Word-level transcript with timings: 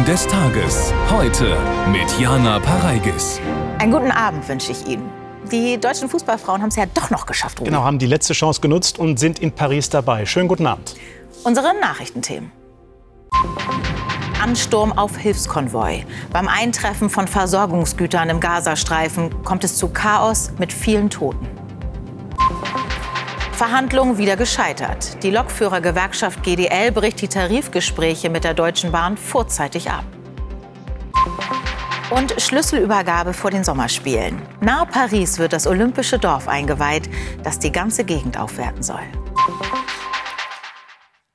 Nachrichten 0.00 0.04
des 0.04 0.26
Tages. 0.26 0.92
Heute 1.10 1.56
mit 1.90 2.18
Jana 2.18 2.58
Pareigis. 2.58 3.40
Einen 3.78 3.92
guten 3.92 4.10
Abend 4.10 4.48
wünsche 4.48 4.72
ich 4.72 4.86
Ihnen. 4.86 5.10
Die 5.50 5.78
deutschen 5.78 6.08
Fußballfrauen 6.08 6.62
haben 6.62 6.68
es 6.68 6.76
ja 6.76 6.86
doch 6.86 7.10
noch 7.10 7.26
geschafft, 7.26 7.60
Rudi. 7.60 7.70
Genau, 7.70 7.82
haben 7.82 7.98
die 7.98 8.06
letzte 8.06 8.32
Chance 8.32 8.60
genutzt 8.60 8.98
und 8.98 9.18
sind 9.18 9.38
in 9.38 9.52
Paris 9.52 9.90
dabei. 9.90 10.26
Schönen 10.26 10.48
guten 10.48 10.66
Abend. 10.66 10.94
Unsere 11.44 11.78
Nachrichtenthemen. 11.80 12.52
Ansturm 14.42 14.92
auf 14.92 15.16
Hilfskonvoi. 15.16 16.04
Beim 16.32 16.48
Eintreffen 16.48 17.10
von 17.10 17.28
Versorgungsgütern 17.28 18.30
im 18.30 18.40
Gazastreifen 18.40 19.42
kommt 19.42 19.64
es 19.64 19.76
zu 19.76 19.88
Chaos 19.88 20.52
mit 20.58 20.72
vielen 20.72 21.10
Toten. 21.10 21.46
Verhandlungen 23.60 24.16
wieder 24.16 24.36
gescheitert. 24.36 25.22
Die 25.22 25.30
Lokführergewerkschaft 25.30 26.42
GDL 26.42 26.92
bricht 26.92 27.20
die 27.20 27.28
Tarifgespräche 27.28 28.30
mit 28.30 28.42
der 28.42 28.54
Deutschen 28.54 28.90
Bahn 28.90 29.18
vorzeitig 29.18 29.90
ab. 29.90 30.04
Und 32.08 32.40
Schlüsselübergabe 32.40 33.34
vor 33.34 33.50
den 33.50 33.62
Sommerspielen. 33.62 34.40
Nahe 34.62 34.86
Paris 34.86 35.38
wird 35.38 35.52
das 35.52 35.66
olympische 35.66 36.18
Dorf 36.18 36.48
eingeweiht, 36.48 37.10
das 37.44 37.58
die 37.58 37.70
ganze 37.70 38.04
Gegend 38.04 38.38
aufwerten 38.38 38.82
soll. 38.82 39.02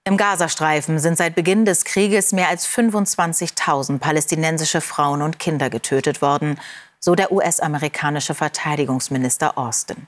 Im 0.06 0.18
Gazastreifen 0.18 0.98
sind 0.98 1.20
seit 1.20 1.36
Beginn 1.36 1.64
des 1.64 1.86
Krieges 1.86 2.32
mehr 2.32 2.50
als 2.50 2.68
25.000 2.68 4.00
palästinensische 4.00 4.82
Frauen 4.82 5.22
und 5.22 5.38
Kinder 5.38 5.70
getötet 5.70 6.24
worden, 6.24 6.60
so 7.00 7.14
der 7.14 7.32
US-amerikanische 7.32 8.34
Verteidigungsminister 8.34 9.60
Austin. 9.60 10.08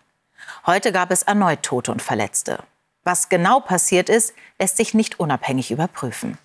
Heute 0.68 0.92
gab 0.92 1.12
es 1.12 1.24
erneut 1.24 1.64
Tote 1.64 1.94
und 1.94 2.02
Verletzte. 2.02 2.60
Was 3.06 3.30
genau 3.30 3.62
passiert 3.62 4.10
ist, 4.10 4.34
lässt 4.60 4.76
sich 4.76 4.94
nicht 4.94 5.18
unabhängig 5.18 5.72
überprüfen. 5.72 6.38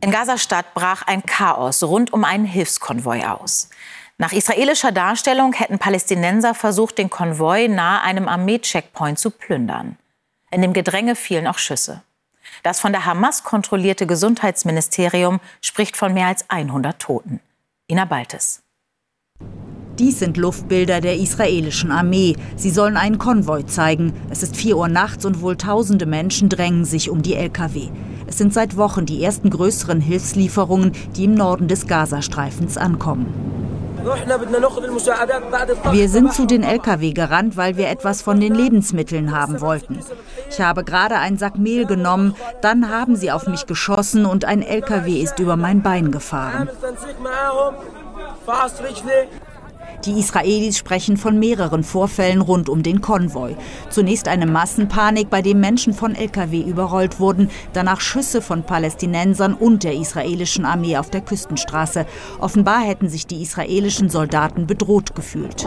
In 0.00 0.12
Gazastadt 0.12 0.74
brach 0.74 1.02
ein 1.02 1.24
Chaos 1.26 1.82
rund 1.82 2.12
um 2.12 2.22
einen 2.22 2.44
Hilfskonvoi 2.44 3.24
aus. 3.24 3.68
Nach 4.16 4.32
israelischer 4.32 4.92
Darstellung 4.92 5.54
hätten 5.54 5.80
Palästinenser 5.80 6.54
versucht, 6.54 6.98
den 6.98 7.10
Konvoi 7.10 7.66
nahe 7.66 8.00
einem 8.02 8.28
Armee-Checkpoint 8.28 9.18
zu 9.18 9.32
plündern. 9.32 9.98
In 10.52 10.62
dem 10.62 10.72
Gedränge 10.72 11.16
fielen 11.16 11.48
auch 11.48 11.58
Schüsse. 11.58 12.02
Das 12.62 12.78
von 12.78 12.92
der 12.92 13.06
Hamas 13.06 13.42
kontrollierte 13.42 14.06
Gesundheitsministerium 14.06 15.40
spricht 15.60 15.96
von 15.96 16.14
mehr 16.14 16.28
als 16.28 16.48
100 16.48 16.96
Toten. 17.00 17.40
Ina 17.88 18.04
Baltes. 18.04 18.62
Dies 19.98 20.18
sind 20.18 20.36
Luftbilder 20.36 21.00
der 21.00 21.16
israelischen 21.16 21.90
Armee. 21.90 22.36
Sie 22.54 22.68
sollen 22.68 22.98
einen 22.98 23.16
Konvoi 23.16 23.64
zeigen. 23.64 24.12
Es 24.28 24.42
ist 24.42 24.54
4 24.54 24.76
Uhr 24.76 24.88
nachts 24.88 25.24
und 25.24 25.40
wohl 25.40 25.56
tausende 25.56 26.04
Menschen 26.04 26.50
drängen 26.50 26.84
sich 26.84 27.08
um 27.08 27.22
die 27.22 27.34
Lkw. 27.34 27.88
Es 28.26 28.36
sind 28.36 28.52
seit 28.52 28.76
Wochen 28.76 29.06
die 29.06 29.24
ersten 29.24 29.48
größeren 29.48 30.00
Hilfslieferungen, 30.00 30.92
die 31.16 31.24
im 31.24 31.34
Norden 31.34 31.66
des 31.66 31.86
Gazastreifens 31.86 32.76
ankommen. 32.76 33.32
Wir 35.92 36.08
sind 36.08 36.32
zu 36.32 36.46
den 36.46 36.62
Lkw 36.62 37.12
gerannt, 37.12 37.56
weil 37.56 37.76
wir 37.78 37.88
etwas 37.88 38.20
von 38.20 38.38
den 38.38 38.54
Lebensmitteln 38.54 39.34
haben 39.34 39.62
wollten. 39.62 39.98
Ich 40.50 40.60
habe 40.60 40.84
gerade 40.84 41.16
einen 41.16 41.38
Sack 41.38 41.58
Mehl 41.58 41.86
genommen, 41.86 42.34
dann 42.60 42.90
haben 42.90 43.16
sie 43.16 43.32
auf 43.32 43.46
mich 43.46 43.66
geschossen 43.66 44.26
und 44.26 44.44
ein 44.44 44.60
Lkw 44.60 45.20
ist 45.20 45.38
über 45.38 45.56
mein 45.56 45.82
Bein 45.82 46.12
gefahren. 46.12 46.68
Die 50.04 50.18
Israelis 50.18 50.78
sprechen 50.78 51.16
von 51.16 51.38
mehreren 51.38 51.82
Vorfällen 51.82 52.40
rund 52.40 52.68
um 52.68 52.82
den 52.82 53.00
Konvoi. 53.00 53.56
Zunächst 53.90 54.28
eine 54.28 54.46
Massenpanik, 54.46 55.30
bei 55.30 55.42
dem 55.42 55.60
Menschen 55.60 55.92
von 55.92 56.14
Lkw 56.14 56.60
überrollt 56.60 57.18
wurden, 57.18 57.50
danach 57.72 58.00
Schüsse 58.00 58.42
von 58.42 58.62
Palästinensern 58.62 59.54
und 59.54 59.84
der 59.84 59.94
israelischen 59.94 60.64
Armee 60.64 60.96
auf 60.96 61.10
der 61.10 61.20
Küstenstraße. 61.22 62.06
Offenbar 62.40 62.80
hätten 62.80 63.08
sich 63.08 63.26
die 63.26 63.42
israelischen 63.42 64.08
Soldaten 64.08 64.66
bedroht 64.66 65.14
gefühlt. 65.14 65.66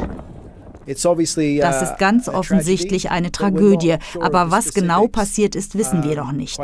Das 1.59 1.82
uh, 1.82 1.86
ist 1.86 1.98
ganz 2.00 2.28
offensichtlich 2.28 3.12
eine 3.12 3.32
Tragödie, 3.32 3.98
aber 4.20 4.50
was 4.50 4.74
genau 4.74 5.08
passiert 5.08 5.56
ist, 5.56 5.78
wissen 5.78 6.03
wir 6.03 6.16
noch 6.16 6.32
nicht. 6.32 6.59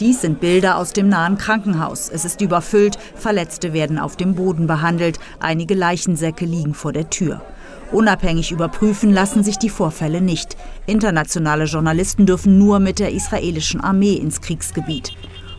Dies 0.00 0.20
sind 0.20 0.38
Bilder 0.38 0.76
aus 0.76 0.92
dem 0.92 1.08
nahen 1.08 1.38
Krankenhaus. 1.38 2.08
Es 2.08 2.24
ist 2.24 2.40
überfüllt, 2.40 2.98
Verletzte 3.16 3.72
werden 3.72 3.98
auf 3.98 4.14
dem 4.14 4.36
Boden 4.36 4.68
behandelt, 4.68 5.18
einige 5.40 5.74
Leichensäcke 5.74 6.44
liegen 6.44 6.72
vor 6.74 6.92
der 6.92 7.10
Tür. 7.10 7.42
Unabhängig 7.90 8.52
überprüfen 8.52 9.12
lassen 9.12 9.42
sich 9.42 9.58
die 9.58 9.70
Vorfälle 9.70 10.20
nicht. 10.20 10.56
Internationale 10.86 11.64
Journalisten 11.64 12.26
dürfen 12.26 12.58
nur 12.58 12.78
mit 12.78 13.00
der 13.00 13.10
israelischen 13.10 13.80
Armee 13.80 14.14
ins 14.14 14.40
Kriegsgebiet. 14.40 15.14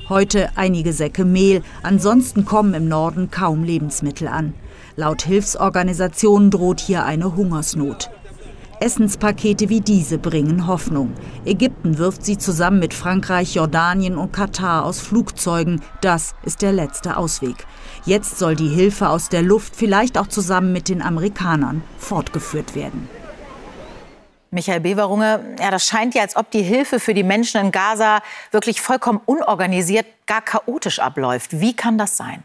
Heute 0.08 0.50
einige 0.56 0.94
Säcke 0.94 1.26
Mehl, 1.26 1.62
ansonsten 1.84 2.46
kommen 2.46 2.74
im 2.74 2.88
Norden 2.88 3.30
kaum 3.32 3.66
Lebensmittel 3.66 4.30
an. 4.30 4.54
Laut 4.96 5.24
Hilfsorganisationen 5.24 6.50
droht 6.50 6.80
hier 6.80 7.04
eine 7.04 7.36
Hungersnot. 7.36 8.10
Essenspakete 8.80 9.70
wie 9.70 9.82
diese 9.82 10.18
bringen 10.18 10.68
Hoffnung. 10.68 11.14
Ägypten 11.46 11.98
wirft 11.98 12.24
sie 12.24 12.38
zusammen 12.38 12.80
mit 12.80 12.94
Frankreich, 12.94 13.56
Jordanien 13.56 14.18
und 14.18 14.32
Katar 14.32 14.86
aus 14.86 15.00
Flugzeugen. 15.00 15.82
Das 16.02 16.34
ist 16.44 16.62
der 16.62 16.72
letzte 16.72 17.18
Ausweg. 17.18 17.66
Jetzt 18.06 18.40
soll 18.40 18.56
die 18.56 18.70
Hilfe 18.70 19.10
aus 19.10 19.30
der 19.30 19.42
Luft 19.42 19.76
vielleicht 19.76 20.18
auch 20.18 20.28
zusammen 20.28 20.72
mit 20.72 20.88
den 20.88 21.02
Amerikanern 21.02 21.84
fortgeführt 21.98 22.76
werden. 22.76 23.10
Michael 24.52 24.80
Beverunge, 24.80 25.56
ja, 25.60 25.70
das 25.70 25.86
scheint 25.86 26.16
ja, 26.16 26.24
als 26.24 26.36
ob 26.36 26.50
die 26.50 26.64
Hilfe 26.64 27.00
für 27.00 27.14
die 27.14 27.24
Menschen 27.24 27.62
in 27.62 27.72
Gaza 27.72 28.22
wirklich 28.50 28.82
vollkommen 28.82 29.22
unorganisiert, 29.26 30.08
gar 30.26 30.42
chaotisch 30.42 31.00
abläuft. 31.00 31.60
Wie 31.60 31.76
kann 31.76 32.00
das 32.00 32.18
sein? 32.18 32.44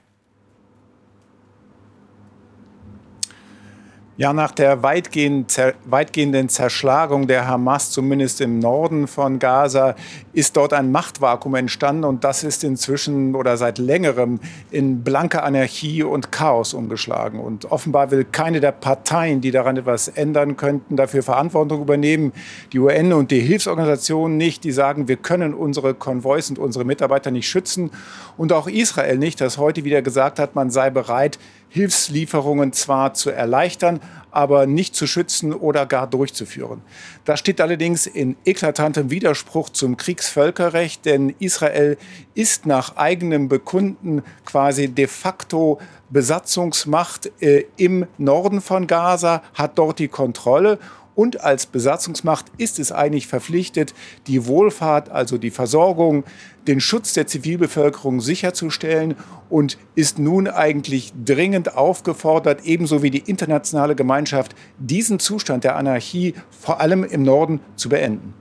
Ja, 4.16 4.32
nach 4.32 4.52
der 4.52 4.84
weitgehenden 4.84 6.48
Zerschlagung 6.48 7.26
der 7.26 7.48
Hamas, 7.48 7.90
zumindest 7.90 8.40
im 8.40 8.60
Norden 8.60 9.08
von 9.08 9.40
Gaza, 9.40 9.96
ist 10.32 10.56
dort 10.56 10.72
ein 10.72 10.92
Machtvakuum 10.92 11.56
entstanden 11.56 12.04
und 12.04 12.22
das 12.22 12.44
ist 12.44 12.62
inzwischen 12.62 13.34
oder 13.34 13.56
seit 13.56 13.78
längerem 13.78 14.38
in 14.70 15.02
blanke 15.02 15.42
Anarchie 15.42 16.04
und 16.04 16.30
Chaos 16.30 16.74
umgeschlagen. 16.74 17.40
Und 17.40 17.72
offenbar 17.72 18.12
will 18.12 18.24
keine 18.24 18.60
der 18.60 18.70
Parteien, 18.70 19.40
die 19.40 19.50
daran 19.50 19.78
etwas 19.78 20.06
ändern 20.06 20.56
könnten, 20.56 20.94
dafür 20.94 21.24
Verantwortung 21.24 21.82
übernehmen. 21.82 22.32
Die 22.72 22.78
UN 22.78 23.12
und 23.14 23.32
die 23.32 23.40
Hilfsorganisationen 23.40 24.36
nicht, 24.36 24.62
die 24.62 24.70
sagen, 24.70 25.08
wir 25.08 25.16
können 25.16 25.54
unsere 25.54 25.92
Konvois 25.92 26.50
und 26.50 26.60
unsere 26.60 26.84
Mitarbeiter 26.84 27.32
nicht 27.32 27.48
schützen. 27.48 27.90
Und 28.36 28.52
auch 28.52 28.68
Israel 28.68 29.18
nicht, 29.18 29.40
das 29.40 29.58
heute 29.58 29.82
wieder 29.82 30.02
gesagt 30.02 30.38
hat, 30.38 30.54
man 30.54 30.70
sei 30.70 30.90
bereit, 30.90 31.40
Hilfslieferungen 31.74 32.72
zwar 32.72 33.14
zu 33.14 33.30
erleichtern, 33.30 33.98
aber 34.30 34.64
nicht 34.66 34.94
zu 34.94 35.08
schützen 35.08 35.52
oder 35.52 35.86
gar 35.86 36.06
durchzuführen. 36.06 36.82
Das 37.24 37.40
steht 37.40 37.60
allerdings 37.60 38.06
in 38.06 38.36
eklatantem 38.44 39.10
Widerspruch 39.10 39.70
zum 39.70 39.96
Kriegsvölkerrecht, 39.96 41.04
denn 41.04 41.34
Israel 41.40 41.98
ist 42.34 42.64
nach 42.64 42.94
eigenem 42.94 43.48
Bekunden 43.48 44.22
quasi 44.44 44.86
de 44.86 45.08
facto 45.08 45.80
Besatzungsmacht 46.10 47.32
äh, 47.42 47.64
im 47.76 48.06
Norden 48.18 48.60
von 48.60 48.86
Gaza, 48.86 49.42
hat 49.54 49.76
dort 49.76 49.98
die 49.98 50.06
Kontrolle 50.06 50.78
und 51.14 51.42
als 51.42 51.66
Besatzungsmacht 51.66 52.46
ist 52.58 52.78
es 52.78 52.92
eigentlich 52.92 53.26
verpflichtet, 53.26 53.94
die 54.26 54.46
Wohlfahrt, 54.46 55.10
also 55.10 55.38
die 55.38 55.50
Versorgung, 55.50 56.24
den 56.66 56.80
Schutz 56.80 57.12
der 57.12 57.26
Zivilbevölkerung 57.26 58.20
sicherzustellen 58.20 59.16
und 59.50 59.78
ist 59.94 60.18
nun 60.18 60.48
eigentlich 60.48 61.12
dringend 61.24 61.76
aufgefordert, 61.76 62.64
ebenso 62.64 63.02
wie 63.02 63.10
die 63.10 63.18
internationale 63.18 63.94
Gemeinschaft, 63.94 64.54
diesen 64.78 65.18
Zustand 65.18 65.64
der 65.64 65.76
Anarchie 65.76 66.34
vor 66.50 66.80
allem 66.80 67.04
im 67.04 67.22
Norden 67.22 67.60
zu 67.76 67.88
beenden. 67.88 68.34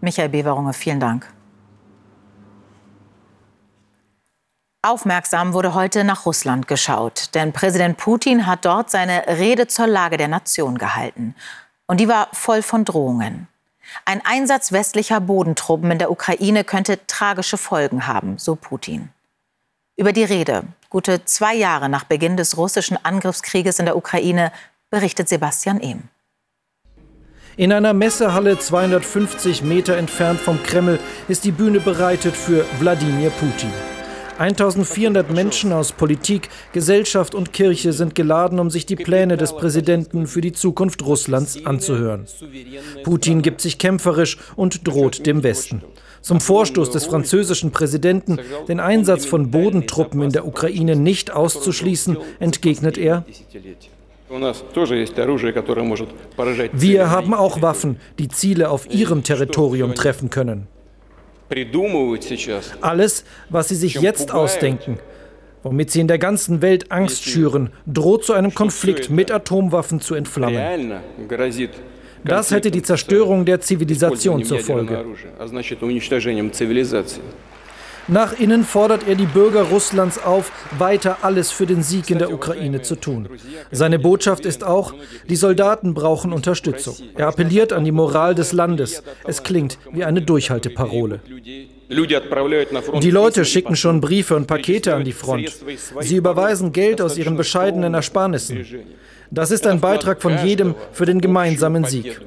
Michael 0.00 0.28
Beverunge, 0.28 0.72
vielen 0.72 1.00
Dank. 1.00 1.26
Aufmerksam 4.82 5.52
wurde 5.52 5.74
heute 5.74 6.04
nach 6.04 6.24
Russland 6.24 6.66
geschaut, 6.66 7.34
denn 7.34 7.52
Präsident 7.52 7.98
Putin 7.98 8.46
hat 8.46 8.64
dort 8.64 8.90
seine 8.90 9.26
Rede 9.26 9.66
zur 9.66 9.86
Lage 9.86 10.16
der 10.16 10.28
Nation 10.28 10.78
gehalten. 10.78 11.34
Und 11.90 11.98
die 11.98 12.06
war 12.06 12.28
voll 12.32 12.62
von 12.62 12.84
Drohungen. 12.84 13.48
Ein 14.04 14.22
Einsatz 14.24 14.70
westlicher 14.70 15.20
Bodentruppen 15.20 15.90
in 15.90 15.98
der 15.98 16.12
Ukraine 16.12 16.62
könnte 16.62 17.04
tragische 17.08 17.56
Folgen 17.56 18.06
haben, 18.06 18.38
so 18.38 18.54
Putin. 18.54 19.08
Über 19.96 20.12
die 20.12 20.22
Rede, 20.22 20.62
gute 20.88 21.24
zwei 21.24 21.56
Jahre 21.56 21.88
nach 21.88 22.04
Beginn 22.04 22.36
des 22.36 22.56
russischen 22.56 22.96
Angriffskrieges 23.04 23.80
in 23.80 23.86
der 23.86 23.96
Ukraine, 23.96 24.52
berichtet 24.88 25.28
Sebastian 25.28 25.80
Ehm. 25.80 26.04
In 27.56 27.72
einer 27.72 27.92
Messehalle 27.92 28.56
250 28.56 29.62
Meter 29.62 29.96
entfernt 29.96 30.38
vom 30.38 30.62
Kreml 30.62 31.00
ist 31.26 31.42
die 31.42 31.50
Bühne 31.50 31.80
bereitet 31.80 32.36
für 32.36 32.64
Wladimir 32.78 33.30
Putin. 33.30 33.72
1400 34.40 35.30
Menschen 35.30 35.70
aus 35.70 35.92
Politik, 35.92 36.48
Gesellschaft 36.72 37.34
und 37.34 37.52
Kirche 37.52 37.92
sind 37.92 38.14
geladen, 38.14 38.58
um 38.58 38.70
sich 38.70 38.86
die 38.86 38.96
Pläne 38.96 39.36
des 39.36 39.54
Präsidenten 39.54 40.26
für 40.26 40.40
die 40.40 40.52
Zukunft 40.52 41.04
Russlands 41.04 41.66
anzuhören. 41.66 42.24
Putin 43.04 43.42
gibt 43.42 43.60
sich 43.60 43.76
kämpferisch 43.76 44.38
und 44.56 44.88
droht 44.88 45.26
dem 45.26 45.42
Westen. 45.42 45.82
Zum 46.22 46.40
Vorstoß 46.40 46.90
des 46.90 47.04
französischen 47.04 47.70
Präsidenten, 47.70 48.38
den 48.66 48.80
Einsatz 48.80 49.26
von 49.26 49.50
Bodentruppen 49.50 50.22
in 50.22 50.32
der 50.32 50.46
Ukraine 50.46 50.96
nicht 50.96 51.30
auszuschließen, 51.30 52.16
entgegnet 52.38 52.96
er, 52.96 53.26
wir 56.72 57.10
haben 57.10 57.34
auch 57.34 57.60
Waffen, 57.60 58.00
die 58.18 58.28
Ziele 58.28 58.70
auf 58.70 58.90
ihrem 58.90 59.22
Territorium 59.22 59.94
treffen 59.94 60.30
können. 60.30 60.66
Alles, 62.80 63.24
was 63.48 63.68
sie 63.68 63.74
sich 63.74 63.94
jetzt 63.94 64.32
ausdenken, 64.32 64.98
womit 65.62 65.90
sie 65.90 66.00
in 66.00 66.08
der 66.08 66.18
ganzen 66.18 66.62
Welt 66.62 66.90
Angst 66.92 67.24
schüren, 67.24 67.70
droht 67.86 68.24
zu 68.24 68.32
einem 68.32 68.54
Konflikt 68.54 69.10
mit 69.10 69.30
Atomwaffen 69.30 70.00
zu 70.00 70.14
entflammen. 70.14 70.92
Das 72.24 72.50
hätte 72.50 72.70
die 72.70 72.82
Zerstörung 72.82 73.44
der 73.44 73.60
Zivilisation 73.60 74.44
zur 74.44 74.58
Folge. 74.60 75.04
Nach 78.10 78.32
innen 78.32 78.64
fordert 78.64 79.06
er 79.06 79.14
die 79.14 79.26
Bürger 79.26 79.62
Russlands 79.62 80.20
auf, 80.22 80.50
weiter 80.76 81.18
alles 81.22 81.52
für 81.52 81.64
den 81.64 81.84
Sieg 81.84 82.10
in 82.10 82.18
der 82.18 82.32
Ukraine 82.32 82.82
zu 82.82 82.96
tun. 82.96 83.28
Seine 83.70 84.00
Botschaft 84.00 84.44
ist 84.44 84.64
auch, 84.64 84.94
die 85.28 85.36
Soldaten 85.36 85.94
brauchen 85.94 86.32
Unterstützung. 86.32 86.96
Er 87.16 87.28
appelliert 87.28 87.72
an 87.72 87.84
die 87.84 87.92
Moral 87.92 88.34
des 88.34 88.52
Landes. 88.52 89.04
Es 89.24 89.44
klingt 89.44 89.78
wie 89.92 90.02
eine 90.02 90.22
Durchhalteparole. 90.22 91.20
Die 91.88 93.10
Leute 93.10 93.44
schicken 93.44 93.76
schon 93.76 94.00
Briefe 94.00 94.34
und 94.34 94.48
Pakete 94.48 94.94
an 94.94 95.04
die 95.04 95.12
Front. 95.12 95.56
Sie 96.00 96.16
überweisen 96.16 96.72
Geld 96.72 97.00
aus 97.00 97.16
ihren 97.16 97.36
bescheidenen 97.36 97.94
Ersparnissen. 97.94 98.66
Das 99.30 99.52
ist 99.52 99.66
ein 99.68 99.80
Beitrag 99.80 100.20
von 100.20 100.36
jedem 100.44 100.74
für 100.92 101.06
den 101.06 101.20
gemeinsamen 101.20 101.84
Sieg. 101.84 102.20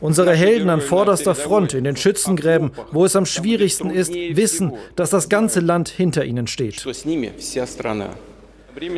Unsere 0.00 0.34
Helden 0.34 0.70
an 0.70 0.80
vorderster 0.80 1.34
Front 1.34 1.74
in 1.74 1.84
den 1.84 1.96
Schützengräben, 1.96 2.72
wo 2.92 3.04
es 3.04 3.16
am 3.16 3.26
schwierigsten 3.26 3.90
ist, 3.90 4.12
wissen, 4.12 4.72
dass 4.96 5.10
das 5.10 5.28
ganze 5.28 5.60
Land 5.60 5.88
hinter 5.88 6.24
ihnen 6.24 6.46
steht. 6.46 6.84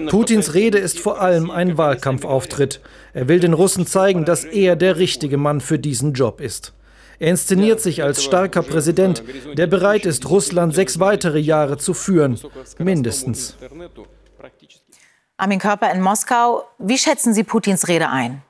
Putins 0.09 0.55
Rede 0.55 0.79
ist 0.79 0.99
vor 0.99 1.21
allem 1.21 1.51
ein 1.51 1.79
Wahlkampfauftritt. 1.79 2.81
Er 3.15 3.29
will 3.29 3.41
den 3.41 3.55
Russen 3.55 3.87
zeigen, 3.87 4.25
dass 4.25 4.45
er 4.45 4.77
der 4.77 4.99
richtige 4.99 5.39
Mann 5.39 5.61
für 5.61 5.79
diesen 5.79 6.13
Job 6.13 6.41
ist. 6.41 6.75
Er 7.19 7.31
inszeniert 7.31 7.81
sich 7.81 8.03
als 8.03 8.23
starker 8.23 8.63
Präsident, 8.63 9.23
der 9.55 9.67
bereit 9.67 10.07
ist, 10.07 10.29
Russland 10.29 10.75
sechs 10.75 11.01
weitere 11.01 11.39
Jahre 11.39 11.77
zu 11.77 11.95
führen, 11.95 12.39
mindestens. 12.79 13.57
Armin 15.37 15.59
Körper 15.59 15.93
in 15.93 16.01
Moskau, 16.03 16.65
wie 16.79 16.99
schätzen 16.99 17.33
Sie 17.33 17.45
Putins 17.45 17.89
Rede 17.89 18.09
ein? 18.09 18.43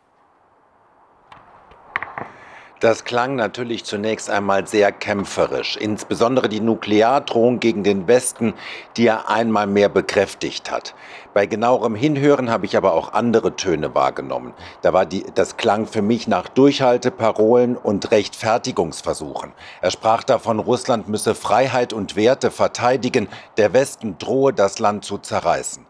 Das 2.81 3.05
klang 3.05 3.37
natürlich 3.37 3.85
zunächst 3.85 4.31
einmal 4.31 4.67
sehr 4.67 4.91
kämpferisch, 4.91 5.77
insbesondere 5.77 6.49
die 6.49 6.61
Nukleardrohung 6.61 7.61
gegen 7.61 7.85
den 7.85 8.09
Westen, 8.09 8.55
die 8.97 9.07
er 9.07 9.29
einmal 9.29 9.67
mehr 9.67 9.91
bekräftigt 9.91 10.71
hat. 10.71 10.95
Bei 11.35 11.45
genauerem 11.45 11.95
Hinhören 11.95 12.49
habe 12.51 12.65
ich 12.65 12.79
aber 12.79 12.95
auch 12.95 13.13
andere 13.13 13.55
Töne 13.55 13.95
wahrgenommen. 13.95 14.55
Da 14.81 14.95
war 14.95 15.05
die, 15.05 15.27
das 15.35 15.59
klang 15.59 15.87
für 15.87 16.01
mich 16.01 16.27
nach 16.27 16.49
Durchhalteparolen 16.49 17.77
und 17.77 18.11
Rechtfertigungsversuchen. 18.13 19.53
Er 19.83 19.91
sprach 19.91 20.25
davon, 20.25 20.59
Russland 20.59 21.07
müsse 21.07 21.35
Freiheit 21.35 21.93
und 21.93 22.17
Werte 22.17 22.51
verteidigen, 22.51 23.29
der 23.59 23.75
Westen 23.75 24.17
drohe 24.17 24.55
das 24.55 24.79
Land 24.79 25.05
zu 25.05 25.19
zerreißen. 25.19 25.90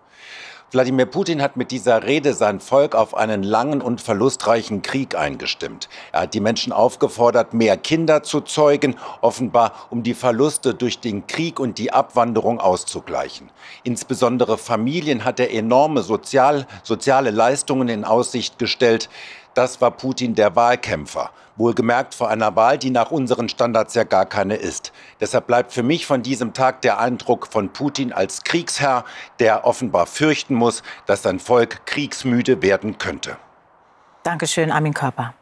Wladimir 0.73 1.07
Putin 1.07 1.43
hat 1.43 1.57
mit 1.57 1.73
dieser 1.73 2.05
Rede 2.05 2.33
sein 2.33 2.61
Volk 2.61 2.95
auf 2.95 3.17
einen 3.17 3.43
langen 3.43 3.83
und 3.83 4.01
verlustreichen 4.01 4.83
Krieg 4.83 5.17
eingestimmt. 5.17 5.89
Er 6.13 6.21
hat 6.21 6.35
die 6.35 6.39
Menschen 6.39 6.73
aufgefordert, 6.73 7.55
mehr 7.55 7.77
Kinder 7.77 8.23
zu 8.23 8.41
zeugen, 8.41 8.95
offenbar 9.21 9.73
um 9.91 10.05
die 10.05 10.15
Verluste 10.15 10.73
durch 10.73 11.01
den 11.01 11.27
Krieg 11.27 11.59
und 11.59 11.79
die 11.79 11.93
Abwanderung 11.93 12.61
auszugleichen. 12.61 13.51
Insbesondere 13.83 14.59
Familien 14.59 15.25
hat 15.25 15.41
er 15.41 15.53
enorme 15.53 16.03
sozial, 16.03 16.69
soziale 16.85 17.33
Leistungen 17.33 17.89
in 17.89 18.05
Aussicht 18.05 18.61
gestellt. 18.61 19.09
Das 19.55 19.81
war 19.81 19.91
Putin 19.91 20.35
der 20.35 20.55
Wahlkämpfer. 20.55 21.31
Wohlgemerkt 21.57 22.15
vor 22.15 22.29
einer 22.29 22.57
Wahl, 22.57 22.79
die 22.79 22.91
nach 22.91 23.11
unseren 23.11 23.49
Standards 23.49 23.95
ja 23.95 24.05
gar 24.05 24.25
keine 24.25 24.55
ist. 24.55 24.93
Deshalb 25.21 25.47
bleibt 25.47 25.73
für 25.73 25.83
mich 25.83 26.07
von 26.07 26.23
diesem 26.23 26.55
Tag 26.55 26.83
der 26.83 26.99
Eindruck 26.99 27.49
von 27.49 27.73
Putin 27.73 28.13
als 28.13 28.45
Kriegsherr, 28.45 29.05
der 29.41 29.67
offenbar 29.67 30.07
fürchten 30.07 30.55
muss, 30.55 30.83
dass 31.07 31.23
sein 31.23 31.39
Volk 31.39 31.85
kriegsmüde 31.87 32.63
werden 32.63 32.99
könnte. 32.99 33.37
Dankeschön, 34.23 34.71
Armin 34.71 34.95
Körper. 34.95 35.35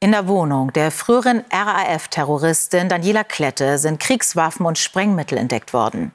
In 0.00 0.12
der 0.12 0.28
Wohnung 0.28 0.72
der 0.72 0.92
früheren 0.92 1.44
RAF-Terroristin 1.50 2.88
Daniela 2.88 3.24
Klette 3.24 3.78
sind 3.78 3.98
Kriegswaffen 3.98 4.64
und 4.64 4.78
Sprengmittel 4.78 5.36
entdeckt 5.36 5.72
worden. 5.72 6.12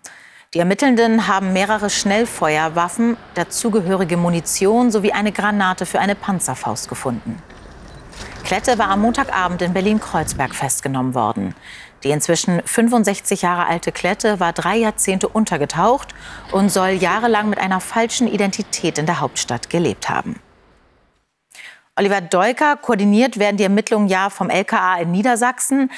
Die 0.54 0.60
Ermittelnden 0.60 1.28
haben 1.28 1.52
mehrere 1.52 1.90
Schnellfeuerwaffen, 1.90 3.18
dazugehörige 3.34 4.18
Munition 4.18 4.92
sowie 4.92 5.12
eine 5.12 5.32
Granate 5.32 5.88
für 5.88 6.00
eine 6.00 6.14
Panzerfaust 6.14 6.90
gefunden. 6.90 7.42
Klette 8.44 8.78
war 8.78 8.90
am 8.90 9.02
Montagabend 9.02 9.64
in 9.64 9.74
Berlin-Kreuzberg 9.74 10.54
festgenommen 10.54 11.16
worden. 11.16 11.56
Die 12.04 12.12
inzwischen 12.12 12.62
65 12.66 13.42
Jahre 13.42 13.66
alte 13.66 13.92
Klette 13.92 14.40
war 14.40 14.54
drei 14.54 14.76
Jahrzehnte 14.76 15.28
untergetaucht 15.28 16.14
und 16.52 16.70
soll 16.70 16.90
jahrelang 16.90 17.50
mit 17.50 17.58
einer 17.58 17.80
falschen 17.80 18.28
Identität 18.28 19.00
in 19.00 19.08
der 19.08 19.22
Hauptstadt 19.22 19.72
gelebt 19.72 20.10
haben. 20.10 20.40
Oliver 21.96 22.22
Deuker 22.22 22.76
koordiniert 22.76 23.40
werden 23.40 23.58
die 23.58 23.64
Ermittlungen 23.64 24.08
ja 24.08 24.30
vom 24.30 24.50
LKA 24.50 24.98
in 24.98 25.12
Niedersachsen. 25.12 25.92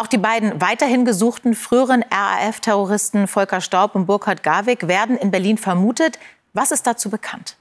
Auch 0.00 0.06
die 0.06 0.16
beiden 0.16 0.62
weiterhin 0.62 1.04
gesuchten 1.04 1.54
früheren 1.54 2.02
RAF-Terroristen 2.10 3.26
Volker 3.26 3.60
Staub 3.60 3.94
und 3.94 4.06
Burkhard 4.06 4.42
Garwig 4.42 4.88
werden 4.88 5.18
in 5.18 5.30
Berlin 5.30 5.58
vermutet. 5.58 6.18
Was 6.54 6.70
ist 6.70 6.86
dazu 6.86 7.10
bekannt? 7.10 7.58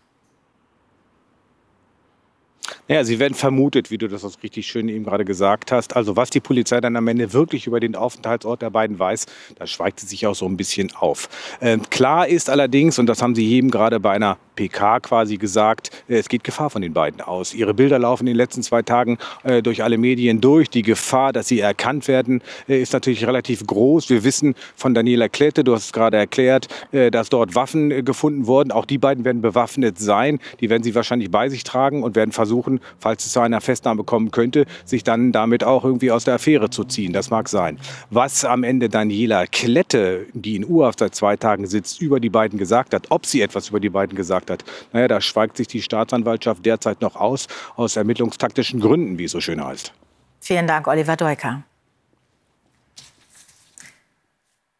Ja, 2.87 3.03
sie 3.03 3.19
werden 3.19 3.33
vermutet, 3.33 3.91
wie 3.91 3.97
du 3.97 4.07
das 4.07 4.43
richtig 4.43 4.67
schön 4.67 4.89
eben 4.89 5.03
gerade 5.03 5.25
gesagt 5.25 5.71
hast. 5.71 5.95
Also 5.95 6.15
was 6.15 6.29
die 6.29 6.39
Polizei 6.39 6.81
dann 6.81 6.95
am 6.95 7.07
Ende 7.07 7.33
wirklich 7.33 7.67
über 7.67 7.79
den 7.79 7.95
Aufenthaltsort 7.95 8.61
der 8.61 8.69
beiden 8.69 8.99
weiß, 8.99 9.25
da 9.57 9.67
schweigt 9.67 9.99
sie 9.99 10.07
sich 10.07 10.27
auch 10.27 10.35
so 10.35 10.45
ein 10.45 10.57
bisschen 10.57 10.91
auf. 10.95 11.29
Ähm, 11.61 11.81
klar 11.89 12.27
ist 12.27 12.49
allerdings, 12.49 12.99
und 12.99 13.07
das 13.07 13.21
haben 13.21 13.35
sie 13.35 13.49
eben 13.51 13.71
gerade 13.71 13.99
bei 13.99 14.11
einer 14.11 14.37
PK 14.59 14.99
quasi 14.99 15.37
gesagt, 15.37 15.89
äh, 16.09 16.17
es 16.17 16.27
geht 16.27 16.43
Gefahr 16.43 16.69
von 16.69 16.81
den 16.81 16.93
beiden 16.93 17.21
aus. 17.21 17.53
Ihre 17.53 17.73
Bilder 17.73 17.97
laufen 17.97 18.23
in 18.23 18.33
den 18.33 18.35
letzten 18.35 18.61
zwei 18.61 18.81
Tagen 18.81 19.17
äh, 19.43 19.61
durch 19.61 19.83
alle 19.83 19.97
Medien 19.97 20.41
durch. 20.41 20.69
Die 20.69 20.81
Gefahr, 20.81 21.31
dass 21.31 21.47
sie 21.47 21.61
erkannt 21.61 22.09
werden, 22.09 22.41
äh, 22.67 22.81
ist 22.81 22.91
natürlich 22.91 23.25
relativ 23.25 23.65
groß. 23.65 24.09
Wir 24.09 24.25
wissen 24.25 24.55
von 24.75 24.93
Daniela 24.93 25.29
Klette, 25.29 25.63
du 25.63 25.73
hast 25.73 25.85
es 25.85 25.93
gerade 25.93 26.17
erklärt, 26.17 26.67
äh, 26.91 27.09
dass 27.09 27.29
dort 27.29 27.55
Waffen 27.55 27.91
äh, 27.91 28.03
gefunden 28.03 28.47
wurden. 28.47 28.71
Auch 28.71 28.85
die 28.85 28.97
beiden 28.97 29.23
werden 29.23 29.41
bewaffnet 29.41 29.97
sein. 29.97 30.39
Die 30.59 30.69
werden 30.69 30.83
sie 30.83 30.93
wahrscheinlich 30.93 31.31
bei 31.31 31.47
sich 31.47 31.63
tragen 31.63 32.03
und 32.03 32.17
werden 32.17 32.33
versuchen, 32.33 32.58
versuchen, 32.59 32.79
falls 32.99 33.25
es 33.25 33.31
zu 33.31 33.39
einer 33.39 33.61
Festnahme 33.61 34.03
kommen 34.03 34.31
könnte, 34.31 34.65
sich 34.85 35.03
dann 35.03 35.31
damit 35.31 35.63
auch 35.63 35.83
irgendwie 35.83 36.11
aus 36.11 36.25
der 36.25 36.35
Affäre 36.35 36.69
zu 36.69 36.83
ziehen. 36.83 37.13
Das 37.13 37.29
mag 37.29 37.49
sein. 37.49 37.79
Was 38.09 38.45
am 38.45 38.63
Ende 38.63 38.89
Daniela 38.89 39.45
Klette, 39.47 40.25
die 40.33 40.55
in 40.55 40.65
Urhaft 40.65 40.99
seit 40.99 41.15
zwei 41.15 41.37
Tagen 41.37 41.67
sitzt, 41.67 42.01
über 42.01 42.19
die 42.19 42.29
beiden 42.29 42.59
gesagt 42.59 42.93
hat, 42.93 43.07
ob 43.09 43.25
sie 43.25 43.41
etwas 43.41 43.69
über 43.69 43.79
die 43.79 43.89
beiden 43.89 44.15
gesagt 44.15 44.49
hat, 44.49 44.63
naja, 44.93 45.07
da 45.07 45.21
schweigt 45.21 45.57
sich 45.57 45.67
die 45.67 45.81
Staatsanwaltschaft 45.81 46.65
derzeit 46.65 47.01
noch 47.01 47.15
aus, 47.15 47.47
aus 47.75 47.95
ermittlungstaktischen 47.95 48.79
Gründen, 48.79 49.17
wie 49.17 49.25
es 49.25 49.31
so 49.31 49.39
schön 49.39 49.63
heißt. 49.63 49.93
Vielen 50.41 50.67
Dank, 50.67 50.87
Oliver 50.87 51.15
Deuker. 51.15 51.63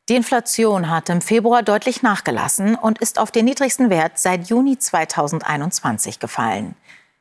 Die 0.07 0.15
Inflation 0.15 0.89
hat 0.89 1.07
im 1.09 1.21
Februar 1.21 1.61
deutlich 1.61 2.01
nachgelassen 2.01 2.73
und 2.73 2.97
ist 2.97 3.19
auf 3.19 3.29
den 3.29 3.45
niedrigsten 3.45 3.91
Wert 3.91 4.17
seit 4.17 4.49
Juni 4.49 4.79
2021 4.79 6.19
gefallen. 6.19 6.75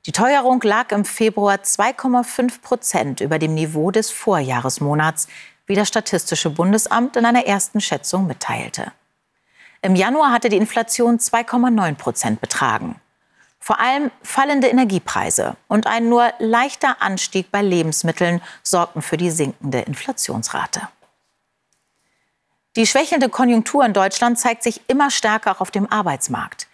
Die 0.08 0.12
Teuerung 0.12 0.62
lag 0.62 0.90
im 0.92 1.04
Februar 1.04 1.56
2,5 1.56 2.62
Prozent 2.62 3.20
über 3.20 3.38
dem 3.38 3.52
Niveau 3.52 3.90
des 3.90 4.10
Vorjahresmonats, 4.10 5.28
wie 5.66 5.74
das 5.74 5.88
Statistische 5.88 6.48
Bundesamt 6.48 7.16
in 7.16 7.26
einer 7.26 7.44
ersten 7.44 7.82
Schätzung 7.82 8.26
mitteilte. 8.26 8.90
Im 9.82 9.94
Januar 9.96 10.32
hatte 10.32 10.48
die 10.48 10.56
Inflation 10.56 11.18
2,9 11.18 11.96
Prozent 11.96 12.40
betragen. 12.40 12.98
Vor 13.60 13.80
allem 13.80 14.10
fallende 14.22 14.68
Energiepreise 14.68 15.56
und 15.68 15.86
ein 15.86 16.08
nur 16.08 16.32
leichter 16.38 17.02
Anstieg 17.02 17.50
bei 17.50 17.60
Lebensmitteln 17.60 18.40
sorgten 18.62 19.02
für 19.02 19.18
die 19.18 19.30
sinkende 19.30 19.80
Inflationsrate. 19.80 20.88
Die 22.76 22.86
schwächelnde 22.86 23.28
Konjunktur 23.28 23.84
in 23.84 23.92
Deutschland 23.92 24.38
zeigt 24.38 24.62
sich 24.62 24.80
immer 24.88 25.10
stärker 25.10 25.50
auch 25.50 25.60
auf 25.60 25.70
dem 25.70 25.86
Arbeitsmarkt. 25.92 26.66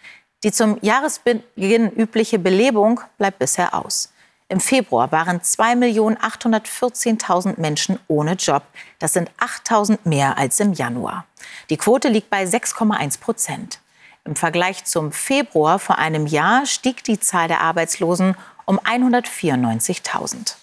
Die 0.45 0.51
zum 0.51 0.77
Jahresbeginn 0.83 1.91
übliche 1.95 2.37
Belebung 2.37 3.01
bleibt 3.17 3.39
bisher 3.39 3.73
aus. 3.73 4.13
Im 4.47 4.59
Februar 4.59 5.11
waren 5.11 5.39
2.814.000 5.39 7.59
Menschen 7.59 7.97
ohne 8.07 8.33
Job. 8.33 8.61
Das 8.99 9.13
sind 9.13 9.31
8.000 9.39 9.97
mehr 10.03 10.37
als 10.37 10.59
im 10.59 10.73
Januar. 10.73 11.25
Die 11.71 11.77
Quote 11.77 12.09
liegt 12.09 12.29
bei 12.29 12.43
6,1 12.43 13.19
Prozent. 13.19 13.79
Im 14.23 14.35
Vergleich 14.35 14.85
zum 14.85 15.11
Februar 15.11 15.79
vor 15.79 15.97
einem 15.97 16.27
Jahr 16.27 16.67
stieg 16.67 17.03
die 17.03 17.19
Zahl 17.19 17.47
der 17.47 17.61
Arbeitslosen 17.61 18.35
um 18.65 18.79
194.000. 18.79 20.57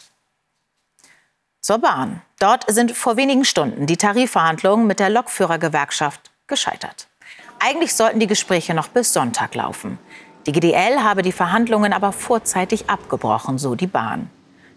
Zur 1.61 1.79
Bahn. 1.79 2.23
Dort 2.39 2.73
sind 2.73 2.93
vor 2.93 3.17
wenigen 3.17 3.45
Stunden 3.45 3.89
die 3.89 3.97
Tarifverhandlungen 3.97 4.87
mit 4.87 5.01
der 5.01 5.11
Lokführergewerkschaft 5.11 6.31
gescheitert. 6.47 7.09
Eigentlich 7.65 7.95
sollten 7.95 8.19
die 8.19 8.27
Gespräche 8.27 8.75
noch 8.75 8.89
bis 8.89 9.13
Sonntag 9.13 9.55
laufen. 9.55 9.99
Die 10.47 10.53
GDL 10.53 11.05
habe 11.05 11.23
die 11.23 11.31
Verhandlungen 11.31 11.93
aber 11.93 12.11
vorzeitig 12.11 12.91
abgebrochen, 12.91 13.57
so 13.57 13.77
die 13.77 13.87
Bahn. 13.87 14.31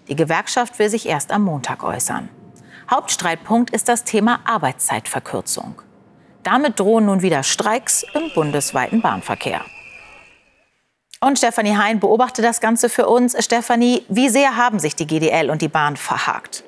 Die 0.08 0.15
Gewerkschaft 0.15 0.77
will 0.77 0.88
sich 0.88 1.08
erst 1.08 1.32
am 1.32 1.42
Montag 1.46 1.84
äußern. 1.84 2.30
Hauptstreitpunkt 2.92 3.72
ist 3.72 3.89
das 3.89 4.04
Thema 4.04 4.39
Arbeitszeitverkürzung. 4.46 5.82
Damit 6.44 6.80
drohen 6.80 7.08
nun 7.08 7.24
wieder 7.24 7.42
Streiks 7.42 8.06
im 8.13 8.32
bundesweiten 8.36 9.01
Bahnverkehr. 9.01 9.62
Und 11.22 11.39
Stefanie 11.39 11.75
Hein 11.75 12.00
beobachtet 12.00 12.46
das 12.46 12.62
Ganze 12.62 12.88
für 12.89 13.08
uns. 13.08 13.36
Stefanie, 13.44 14.06
wie 14.10 14.30
sehr 14.30 14.58
haben 14.58 14.77
sich 14.77 14.96
die 14.96 15.08
GDL 15.08 15.50
und 15.50 15.63
die 15.63 15.70
Bahn 15.70 15.98
verhakt? 15.98 16.63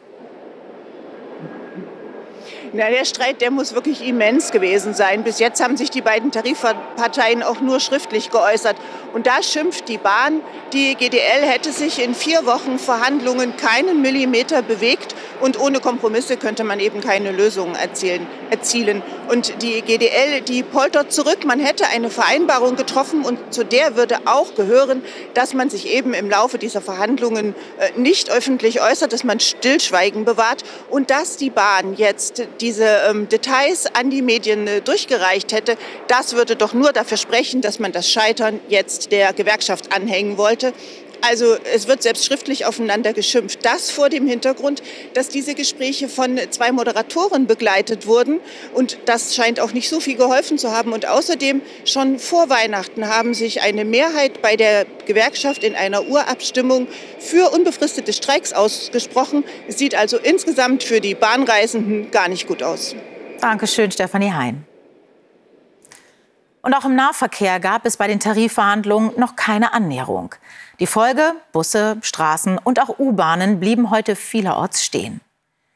Na, 2.74 2.90
der 2.90 3.06
Streit, 3.06 3.42
der 3.42 3.52
muss 3.52 3.74
wirklich 3.74 4.06
immens 4.06 4.52
gewesen 4.52 4.94
sein. 4.94 5.24
Bis 5.24 5.40
jetzt 5.40 5.64
haben 5.64 5.78
sich 5.78 5.90
die 5.90 6.02
beiden 6.02 6.32
Tarifparteien 6.32 7.42
auch 7.42 7.62
nur 7.62 7.80
schriftlich 7.80 8.30
geäußert. 8.30 8.76
Und 9.14 9.26
da 9.26 9.42
schimpft 9.42 9.88
die 9.88 9.98
Bahn, 9.98 10.42
die 10.74 10.96
GDL 10.96 11.44
hätte 11.44 11.72
sich 11.72 12.04
in 12.04 12.14
vier 12.14 12.46
Wochen 12.46 12.78
Verhandlungen 12.78 13.56
keinen 13.56 14.02
Millimeter 14.02 14.62
bewegt 14.62 15.16
und 15.40 15.60
ohne 15.60 15.80
Kompromisse 15.80 16.36
könnte 16.36 16.64
man 16.64 16.80
eben 16.80 17.00
keine 17.00 17.32
Lösungen 17.32 17.76
erzielen. 17.76 18.28
erzielen. 18.50 19.02
Und 19.30 19.62
die 19.62 19.82
GDL, 19.82 20.42
die 20.42 20.64
poltert 20.64 21.12
zurück. 21.12 21.46
Man 21.46 21.60
hätte 21.60 21.88
eine 21.88 22.10
Vereinbarung 22.10 22.76
getroffen 22.76 23.24
und 23.24 23.54
zu 23.54 23.64
der 23.64 23.96
würde 23.96 24.18
auch 24.26 24.56
gehören, 24.56 25.04
dass 25.34 25.54
man 25.54 25.70
sich 25.70 25.90
eben 25.90 26.14
im 26.14 26.30
Laufe 26.30 26.58
dieser 26.58 26.82
Verhandlungen 26.82 27.56
äh, 27.80 28.00
nicht 28.00 28.30
öffentlich 28.30 28.82
äußert, 28.82 29.14
dass 29.14 29.24
man 29.24 29.40
Stillschweigen 29.40 30.26
bewahrt 30.26 30.64
und 30.90 31.10
dass 31.10 31.38
die 31.38 31.50
Bahn 31.50 31.96
jetzt 31.96 32.42
diese 32.62 32.86
ähm, 33.10 33.30
Details 33.30 33.88
an 33.94 34.10
die 34.10 34.22
Medien 34.22 34.68
äh, 34.68 34.82
durchgereicht 34.82 35.52
hätte, 35.52 35.78
das 36.08 36.34
würde 36.34 36.56
doch 36.56 36.74
nur 36.74 36.94
dafür 36.94 37.18
sprechen, 37.18 37.62
dass 37.62 37.80
man 37.80 37.92
das 37.92 38.12
Scheitern 38.12 38.60
jetzt 38.70 39.12
der 39.12 39.34
Gewerkschaft 39.34 39.94
anhängen 39.94 40.38
wollte. 40.38 40.74
Also 41.22 41.58
es 41.74 41.88
wird 41.88 42.04
selbst 42.04 42.26
schriftlich 42.26 42.66
aufeinander 42.66 43.14
geschimpft. 43.14 43.66
Das 43.66 43.92
vor 43.92 44.10
dem 44.10 44.28
Hintergrund, 44.28 44.82
dass 45.14 45.30
diese 45.30 45.56
Gespräche 45.56 46.10
von 46.10 46.40
zwei 46.50 46.72
Moderatoren 46.72 47.48
begleitet 47.48 48.08
wurden. 48.08 48.40
Und 48.74 48.98
das 49.06 49.36
scheint 49.36 49.60
auch 49.60 49.74
nicht 49.74 49.90
so 49.90 50.00
viel 50.00 50.16
geholfen 50.16 50.58
zu 50.58 50.72
haben. 50.72 50.94
Und 50.94 51.08
außerdem 51.08 51.62
schon 51.86 52.20
vor 52.20 52.50
Weihnachten 52.50 53.08
haben 53.08 53.34
sich 53.34 53.62
eine 53.62 53.86
Mehrheit 53.86 54.42
bei 54.42 54.56
der 54.56 54.86
Gewerkschaft 55.06 55.64
in 55.64 55.76
einer 55.76 56.08
Urabstimmung 56.08 56.88
für 57.20 57.50
unbefristete 57.52 58.14
Streiks 58.14 58.54
ausgesprochen. 58.54 59.44
Es 59.68 59.78
sieht 59.78 59.96
also 59.96 60.18
insgesamt 60.18 60.84
für 60.84 61.02
die 61.02 61.16
Bahnreisenden 61.16 62.12
gar 62.12 62.28
nicht 62.28 62.48
gut 62.48 62.64
aus. 62.64 62.96
Dankeschön, 63.42 63.92
Stefanie 63.92 64.32
Hein. 64.32 64.66
Und 66.62 66.74
auch 66.74 66.84
im 66.84 66.96
Nahverkehr 66.96 67.62
gab 67.62 67.86
es 67.86 67.96
bei 67.96 68.08
den 68.08 68.20
Tarifverhandlungen 68.20 69.14
noch 69.18 69.38
keine 69.38 69.74
Annäherung. 69.74 70.36
Die 70.80 70.86
Folge, 70.88 71.34
Busse, 71.54 71.98
Straßen 72.02 72.60
und 72.60 72.80
auch 72.80 73.00
U-Bahnen 73.00 73.60
blieben 73.60 73.90
heute 73.90 74.16
vielerorts 74.16 74.86
stehen. 74.86 75.22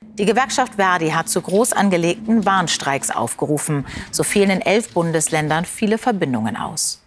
Die 0.01 0.25
Gewerkschaft 0.25 0.75
Verdi 0.75 1.09
hat 1.09 1.27
zu 1.27 1.41
groß 1.41 1.73
angelegten 1.73 2.45
Warnstreiks 2.45 3.09
aufgerufen. 3.09 3.87
So 4.11 4.23
fehlen 4.23 4.51
in 4.51 4.61
elf 4.61 4.93
Bundesländern 4.93 5.65
viele 5.65 5.97
Verbindungen 5.97 6.55
aus. 6.55 7.01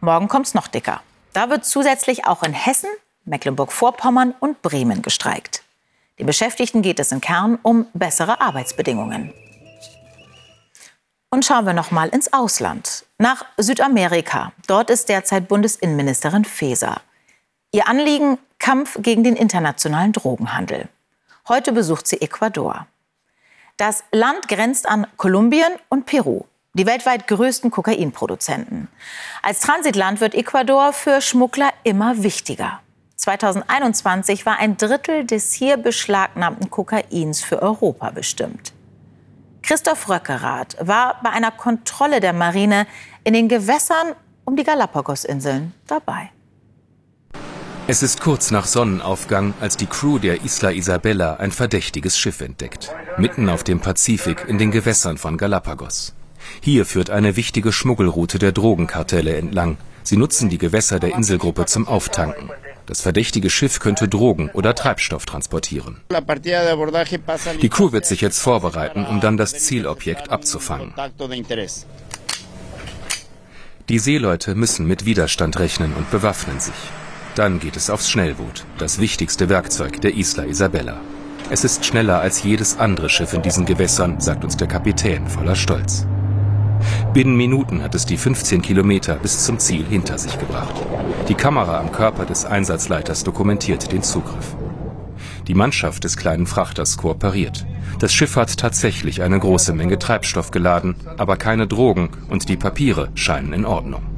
Morgen 0.00 0.26
kommt's 0.26 0.54
noch 0.54 0.66
dicker. 0.66 1.02
Da 1.34 1.48
wird 1.48 1.64
zusätzlich 1.64 2.26
auch 2.26 2.42
in 2.42 2.52
Hessen, 2.52 2.90
Mecklenburg-Vorpommern 3.26 4.34
und 4.40 4.62
Bremen 4.62 5.02
gestreikt. 5.02 5.62
Den 6.18 6.26
Beschäftigten 6.26 6.82
geht 6.82 6.98
es 6.98 7.12
im 7.12 7.20
Kern 7.20 7.60
um 7.62 7.86
bessere 7.94 8.40
Arbeitsbedingungen. 8.40 9.32
Und 11.30 11.44
schauen 11.44 11.66
wir 11.66 11.74
noch 11.74 11.92
mal 11.92 12.08
ins 12.08 12.32
Ausland, 12.32 13.04
nach 13.18 13.44
Südamerika. 13.56 14.52
Dort 14.66 14.90
ist 14.90 15.08
derzeit 15.08 15.46
Bundesinnenministerin 15.46 16.44
Faeser. 16.44 17.02
Ihr 17.72 17.88
Anliegen 17.88 18.38
Kampf 18.58 18.96
gegen 19.00 19.22
den 19.24 19.36
internationalen 19.36 20.12
Drogenhandel. 20.12 20.88
Heute 21.48 21.72
besucht 21.72 22.06
sie 22.06 22.20
Ecuador. 22.20 22.86
Das 23.76 24.04
Land 24.10 24.48
grenzt 24.48 24.88
an 24.88 25.06
Kolumbien 25.16 25.72
und 25.88 26.06
Peru, 26.06 26.44
die 26.74 26.86
weltweit 26.86 27.28
größten 27.28 27.70
Kokainproduzenten. 27.70 28.88
Als 29.42 29.60
Transitland 29.60 30.20
wird 30.20 30.34
Ecuador 30.34 30.92
für 30.92 31.20
Schmuggler 31.20 31.72
immer 31.84 32.22
wichtiger. 32.22 32.80
2021 33.16 34.46
war 34.46 34.58
ein 34.58 34.76
Drittel 34.76 35.24
des 35.24 35.52
hier 35.52 35.76
beschlagnahmten 35.76 36.70
Kokains 36.70 37.42
für 37.42 37.60
Europa 37.60 38.10
bestimmt. 38.10 38.72
Christoph 39.62 40.08
Röckerath 40.08 40.76
war 40.80 41.20
bei 41.22 41.30
einer 41.30 41.50
Kontrolle 41.50 42.20
der 42.20 42.32
Marine 42.32 42.86
in 43.24 43.34
den 43.34 43.48
Gewässern 43.48 44.14
um 44.44 44.56
die 44.56 44.64
Galapagosinseln 44.64 45.74
dabei. 45.86 46.30
Es 47.88 48.02
ist 48.02 48.20
kurz 48.20 48.50
nach 48.50 48.66
Sonnenaufgang, 48.66 49.54
als 49.60 49.76
die 49.76 49.86
Crew 49.86 50.18
der 50.18 50.44
Isla 50.44 50.72
Isabella 50.72 51.36
ein 51.36 51.52
verdächtiges 51.52 52.18
Schiff 52.18 52.40
entdeckt. 52.40 52.92
Mitten 53.16 53.48
auf 53.48 53.62
dem 53.62 53.78
Pazifik 53.78 54.44
in 54.48 54.58
den 54.58 54.72
Gewässern 54.72 55.18
von 55.18 55.38
Galapagos. 55.38 56.12
Hier 56.60 56.84
führt 56.84 57.10
eine 57.10 57.36
wichtige 57.36 57.70
Schmuggelroute 57.70 58.40
der 58.40 58.50
Drogenkartelle 58.50 59.36
entlang. 59.36 59.76
Sie 60.02 60.16
nutzen 60.16 60.48
die 60.48 60.58
Gewässer 60.58 60.98
der 60.98 61.14
Inselgruppe 61.14 61.66
zum 61.66 61.86
Auftanken. 61.86 62.50
Das 62.86 63.02
verdächtige 63.02 63.50
Schiff 63.50 63.78
könnte 63.78 64.08
Drogen 64.08 64.50
oder 64.50 64.74
Treibstoff 64.74 65.24
transportieren. 65.24 66.00
Die 67.62 67.68
Crew 67.68 67.92
wird 67.92 68.06
sich 68.06 68.20
jetzt 68.20 68.40
vorbereiten, 68.40 69.06
um 69.06 69.20
dann 69.20 69.36
das 69.36 69.52
Zielobjekt 69.52 70.30
abzufangen. 70.30 70.92
Die 73.88 73.98
Seeleute 74.00 74.56
müssen 74.56 74.88
mit 74.88 75.04
Widerstand 75.04 75.60
rechnen 75.60 75.94
und 75.94 76.10
bewaffnen 76.10 76.58
sich. 76.58 76.74
Dann 77.36 77.60
geht 77.60 77.76
es 77.76 77.90
aufs 77.90 78.08
Schnellboot, 78.08 78.64
das 78.78 78.98
wichtigste 78.98 79.50
Werkzeug 79.50 80.00
der 80.00 80.16
Isla 80.16 80.44
Isabella. 80.44 81.02
Es 81.50 81.64
ist 81.64 81.84
schneller 81.84 82.18
als 82.18 82.42
jedes 82.42 82.78
andere 82.78 83.10
Schiff 83.10 83.34
in 83.34 83.42
diesen 83.42 83.66
Gewässern, 83.66 84.20
sagt 84.20 84.42
uns 84.42 84.56
der 84.56 84.68
Kapitän 84.68 85.28
voller 85.28 85.54
Stolz. 85.54 86.06
Binnen 87.12 87.36
Minuten 87.36 87.82
hat 87.82 87.94
es 87.94 88.06
die 88.06 88.16
15 88.16 88.62
Kilometer 88.62 89.16
bis 89.16 89.44
zum 89.44 89.58
Ziel 89.58 89.84
hinter 89.84 90.16
sich 90.16 90.38
gebracht. 90.38 90.74
Die 91.28 91.34
Kamera 91.34 91.78
am 91.78 91.92
Körper 91.92 92.24
des 92.24 92.46
Einsatzleiters 92.46 93.22
dokumentiert 93.22 93.92
den 93.92 94.02
Zugriff. 94.02 94.56
Die 95.46 95.54
Mannschaft 95.54 96.04
des 96.04 96.16
kleinen 96.16 96.46
Frachters 96.46 96.96
kooperiert. 96.96 97.66
Das 97.98 98.14
Schiff 98.14 98.36
hat 98.36 98.56
tatsächlich 98.56 99.20
eine 99.20 99.38
große 99.38 99.74
Menge 99.74 99.98
Treibstoff 99.98 100.52
geladen, 100.52 100.96
aber 101.18 101.36
keine 101.36 101.66
Drogen 101.66 102.08
und 102.30 102.48
die 102.48 102.56
Papiere 102.56 103.10
scheinen 103.14 103.52
in 103.52 103.66
Ordnung. 103.66 104.15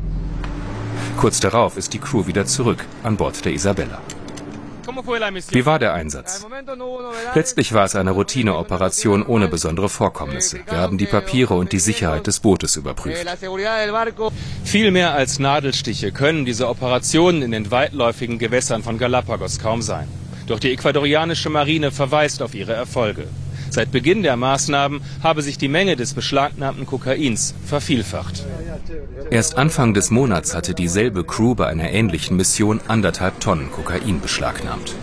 Kurz 1.19 1.41
darauf 1.41 1.77
ist 1.77 1.95
die 1.95 1.99
Crew 1.99 2.29
wieder 2.29 2.47
zurück 2.47 2.85
an 3.03 3.17
Bord 3.17 3.45
der 3.45 3.53
Isabella. 3.53 4.01
Wie 5.51 5.67
war 5.67 5.81
der 5.81 5.93
Einsatz? 5.93 6.47
Letztlich 7.35 7.73
war 7.73 7.85
es 7.85 7.97
eine 7.97 8.13
Routineoperation 8.13 9.25
ohne 9.27 9.49
besondere 9.49 9.89
Vorkommnisse. 9.89 10.61
Wir 10.69 10.79
haben 10.79 10.97
die 10.97 11.07
Papiere 11.07 11.55
und 11.55 11.73
die 11.73 11.81
Sicherheit 11.81 12.29
des 12.29 12.39
Bootes 12.39 12.77
überprüft. 12.77 13.27
Viel 14.65 14.91
mehr 14.93 15.13
als 15.15 15.41
Nadelstiche 15.41 16.13
können 16.13 16.45
diese 16.45 16.69
Operationen 16.69 17.43
in 17.43 17.51
den 17.51 17.73
weitläufigen 17.73 18.39
Gewässern 18.39 18.85
von 18.85 18.97
Galapagos 18.97 19.59
kaum 19.59 19.83
sein. 19.83 20.07
Doch 20.47 20.61
die 20.61 20.71
ecuadorianische 20.71 21.51
Marine 21.51 21.91
verweist 21.91 22.43
auf 22.43 22.55
ihre 22.55 22.75
Erfolge. 22.75 23.27
Seit 23.71 23.93
Beginn 23.93 24.23
der 24.23 24.37
Maßnahmen 24.37 25.01
habe 25.23 25.43
sich 25.43 25.59
die 25.59 25.69
Menge 25.69 25.97
des 25.97 26.15
beschlagnahmten 26.15 26.87
Kokains 26.87 27.55
vervielfacht. 27.65 28.45
Erst 29.31 29.57
Anfang 29.57 29.95
des 29.95 30.11
Monats 30.11 30.55
hatte 30.55 30.75
dieselbe 30.75 31.25
Crew 31.25 31.55
bei 31.55 31.67
einer 31.67 31.91
ähnlichen 31.91 32.37
Mission 32.37 32.81
anderthalb 32.89 33.41
Tonnen 33.41 33.71
Kokain 33.71 34.21
beschlagnahmt. 34.21 34.95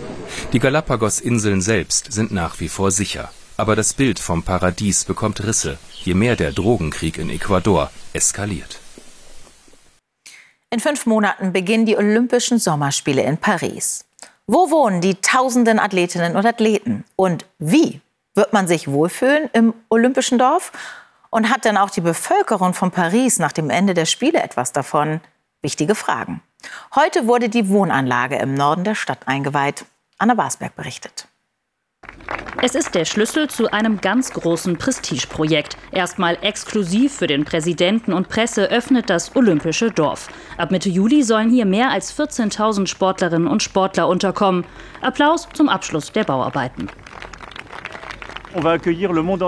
Die 0.52 0.58
Galapagos-Inseln 0.58 1.60
selbst 1.60 2.12
sind 2.12 2.32
nach 2.32 2.60
wie 2.60 2.68
vor 2.68 2.90
sicher. 2.90 3.30
Aber 3.56 3.74
das 3.74 3.94
Bild 3.94 4.18
vom 4.18 4.42
Paradies 4.42 5.04
bekommt 5.04 5.42
Risse, 5.42 5.78
je 6.04 6.14
mehr 6.14 6.36
der 6.36 6.52
Drogenkrieg 6.52 7.16
in 7.16 7.30
Ecuador 7.30 7.90
eskaliert. 8.12 8.80
In 10.70 10.80
fünf 10.80 11.06
Monaten 11.06 11.52
beginnen 11.52 11.86
die 11.86 11.96
Olympischen 11.96 12.58
Sommerspiele 12.58 13.22
in 13.22 13.38
Paris. 13.38 14.04
Wo 14.46 14.70
wohnen 14.70 15.00
die 15.00 15.14
tausenden 15.14 15.78
Athletinnen 15.78 16.36
und 16.36 16.44
Athleten? 16.44 17.04
Und 17.16 17.46
wie 17.58 18.00
wird 18.36 18.52
man 18.52 18.68
sich 18.68 18.88
wohlfühlen 18.88 19.50
im 19.52 19.74
Olympischen 19.88 20.38
Dorf? 20.38 20.72
Und 21.30 21.50
hat 21.50 21.64
dann 21.64 21.76
auch 21.76 21.90
die 21.90 22.00
Bevölkerung 22.00 22.72
von 22.72 22.92
Paris 22.92 23.38
nach 23.38 23.52
dem 23.52 23.68
Ende 23.68 23.94
der 23.94 24.06
Spiele 24.06 24.42
etwas 24.42 24.72
davon? 24.72 25.20
Wichtige 25.60 25.94
Fragen. 25.94 26.40
Heute 26.94 27.26
wurde 27.26 27.48
die 27.48 27.68
Wohnanlage 27.68 28.36
im 28.36 28.54
Norden 28.54 28.84
der 28.84 28.94
Stadt 28.94 29.26
eingeweiht. 29.26 29.84
Anna 30.18 30.34
Basberg 30.34 30.76
berichtet. 30.76 31.28
Es 32.62 32.74
ist 32.74 32.94
der 32.94 33.04
Schlüssel 33.04 33.48
zu 33.48 33.70
einem 33.70 34.00
ganz 34.00 34.30
großen 34.30 34.78
Prestigeprojekt. 34.78 35.76
Erstmal 35.92 36.38
exklusiv 36.40 37.14
für 37.14 37.26
den 37.26 37.44
Präsidenten 37.44 38.14
und 38.14 38.28
Presse 38.28 38.70
öffnet 38.70 39.10
das 39.10 39.36
Olympische 39.36 39.90
Dorf. 39.90 40.28
Ab 40.56 40.70
Mitte 40.70 40.88
Juli 40.88 41.22
sollen 41.22 41.50
hier 41.50 41.66
mehr 41.66 41.90
als 41.90 42.18
14.000 42.18 42.86
Sportlerinnen 42.86 43.48
und 43.48 43.62
Sportler 43.62 44.08
unterkommen. 44.08 44.64
Applaus 45.02 45.48
zum 45.52 45.68
Abschluss 45.68 46.12
der 46.12 46.24
Bauarbeiten. 46.24 46.88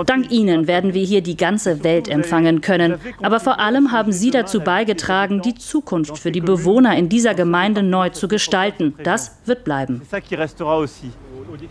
Dank 0.05 0.31
Ihnen 0.31 0.67
werden 0.67 0.93
wir 0.93 1.03
hier 1.03 1.21
die 1.21 1.37
ganze 1.37 1.83
Welt 1.83 2.07
empfangen 2.07 2.61
können. 2.61 2.95
Aber 3.21 3.39
vor 3.39 3.59
allem 3.59 3.91
haben 3.91 4.11
Sie 4.11 4.31
dazu 4.31 4.61
beigetragen, 4.61 5.41
die 5.41 5.55
Zukunft 5.55 6.17
für 6.17 6.31
die 6.31 6.41
Bewohner 6.41 6.95
in 6.95 7.09
dieser 7.09 7.33
Gemeinde 7.33 7.83
neu 7.83 8.09
zu 8.09 8.27
gestalten. 8.27 8.93
Das 9.03 9.37
wird 9.45 9.63
bleiben. 9.63 10.01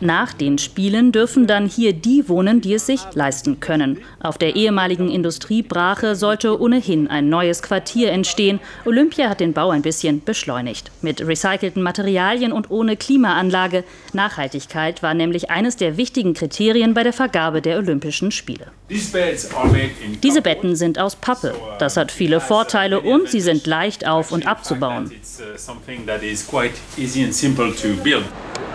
Nach 0.00 0.32
den 0.32 0.58
Spielen 0.58 1.12
dürfen 1.12 1.47
dann 1.47 1.66
hier 1.66 1.92
die 1.92 2.28
wohnen, 2.28 2.61
die 2.61 2.75
es 2.75 2.87
sich 2.87 3.00
leisten 3.14 3.61
können. 3.61 3.99
Auf 4.20 4.38
der 4.38 4.56
ehemaligen 4.56 5.11
Industriebrache 5.11 6.14
sollte 6.14 6.61
ohnehin 6.61 7.08
ein 7.08 7.28
neues 7.28 7.62
Quartier 7.62 8.11
entstehen. 8.12 8.61
Olympia 8.85 9.28
hat 9.28 9.40
den 9.40 9.52
Bau 9.52 9.70
ein 9.70 9.82
bisschen 9.82 10.23
beschleunigt. 10.25 10.90
Mit 11.02 11.26
recycelten 11.26 11.82
Materialien 11.82 12.52
und 12.52 12.70
ohne 12.70 12.97
Klimaanlage. 12.97 13.85
Nachhaltigkeit 14.12 15.02
war 15.02 15.14
nämlich 15.14 15.50
eines 15.50 15.76
der 15.76 15.97
wichtigen 15.97 16.35
Kriterien 16.35 16.94
bei 16.94 17.02
der 17.02 17.12
Vergabe 17.12 17.62
der 17.62 17.78
Olympischen 17.78 18.30
Spiele. 18.30 18.66
Diese 18.90 20.42
Betten 20.42 20.76
sind 20.76 20.99
aus 20.99 21.16
Pappe. 21.16 21.54
Das 21.78 21.97
hat 21.97 22.11
viele 22.11 22.40
Vorteile 22.40 23.00
und 23.00 23.28
sie 23.28 23.40
sind 23.40 23.66
leicht 23.66 24.06
auf- 24.06 24.32
und 24.32 24.47
abzubauen. 24.47 25.11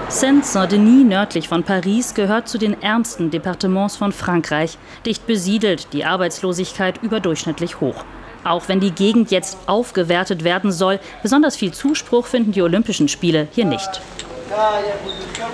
Saint-Saint-Denis 0.09 1.05
nördlich 1.05 1.49
von 1.49 1.63
Paris 1.63 2.13
gehört 2.13 2.47
zu 2.47 2.57
den 2.57 2.81
ärmsten 2.81 3.31
Departements 3.31 3.95
von 3.95 4.11
Frankreich. 4.11 4.77
Dicht 5.05 5.25
besiedelt, 5.25 5.87
die 5.93 6.05
Arbeitslosigkeit 6.05 7.01
überdurchschnittlich 7.01 7.81
hoch. 7.81 8.05
Auch 8.43 8.67
wenn 8.67 8.79
die 8.79 8.91
Gegend 8.91 9.31
jetzt 9.31 9.57
aufgewertet 9.67 10.43
werden 10.43 10.71
soll, 10.71 10.99
besonders 11.21 11.55
viel 11.55 11.71
Zuspruch 11.71 12.27
finden 12.27 12.51
die 12.51 12.61
Olympischen 12.61 13.07
Spiele 13.07 13.47
hier 13.51 13.65
nicht. 13.65 14.01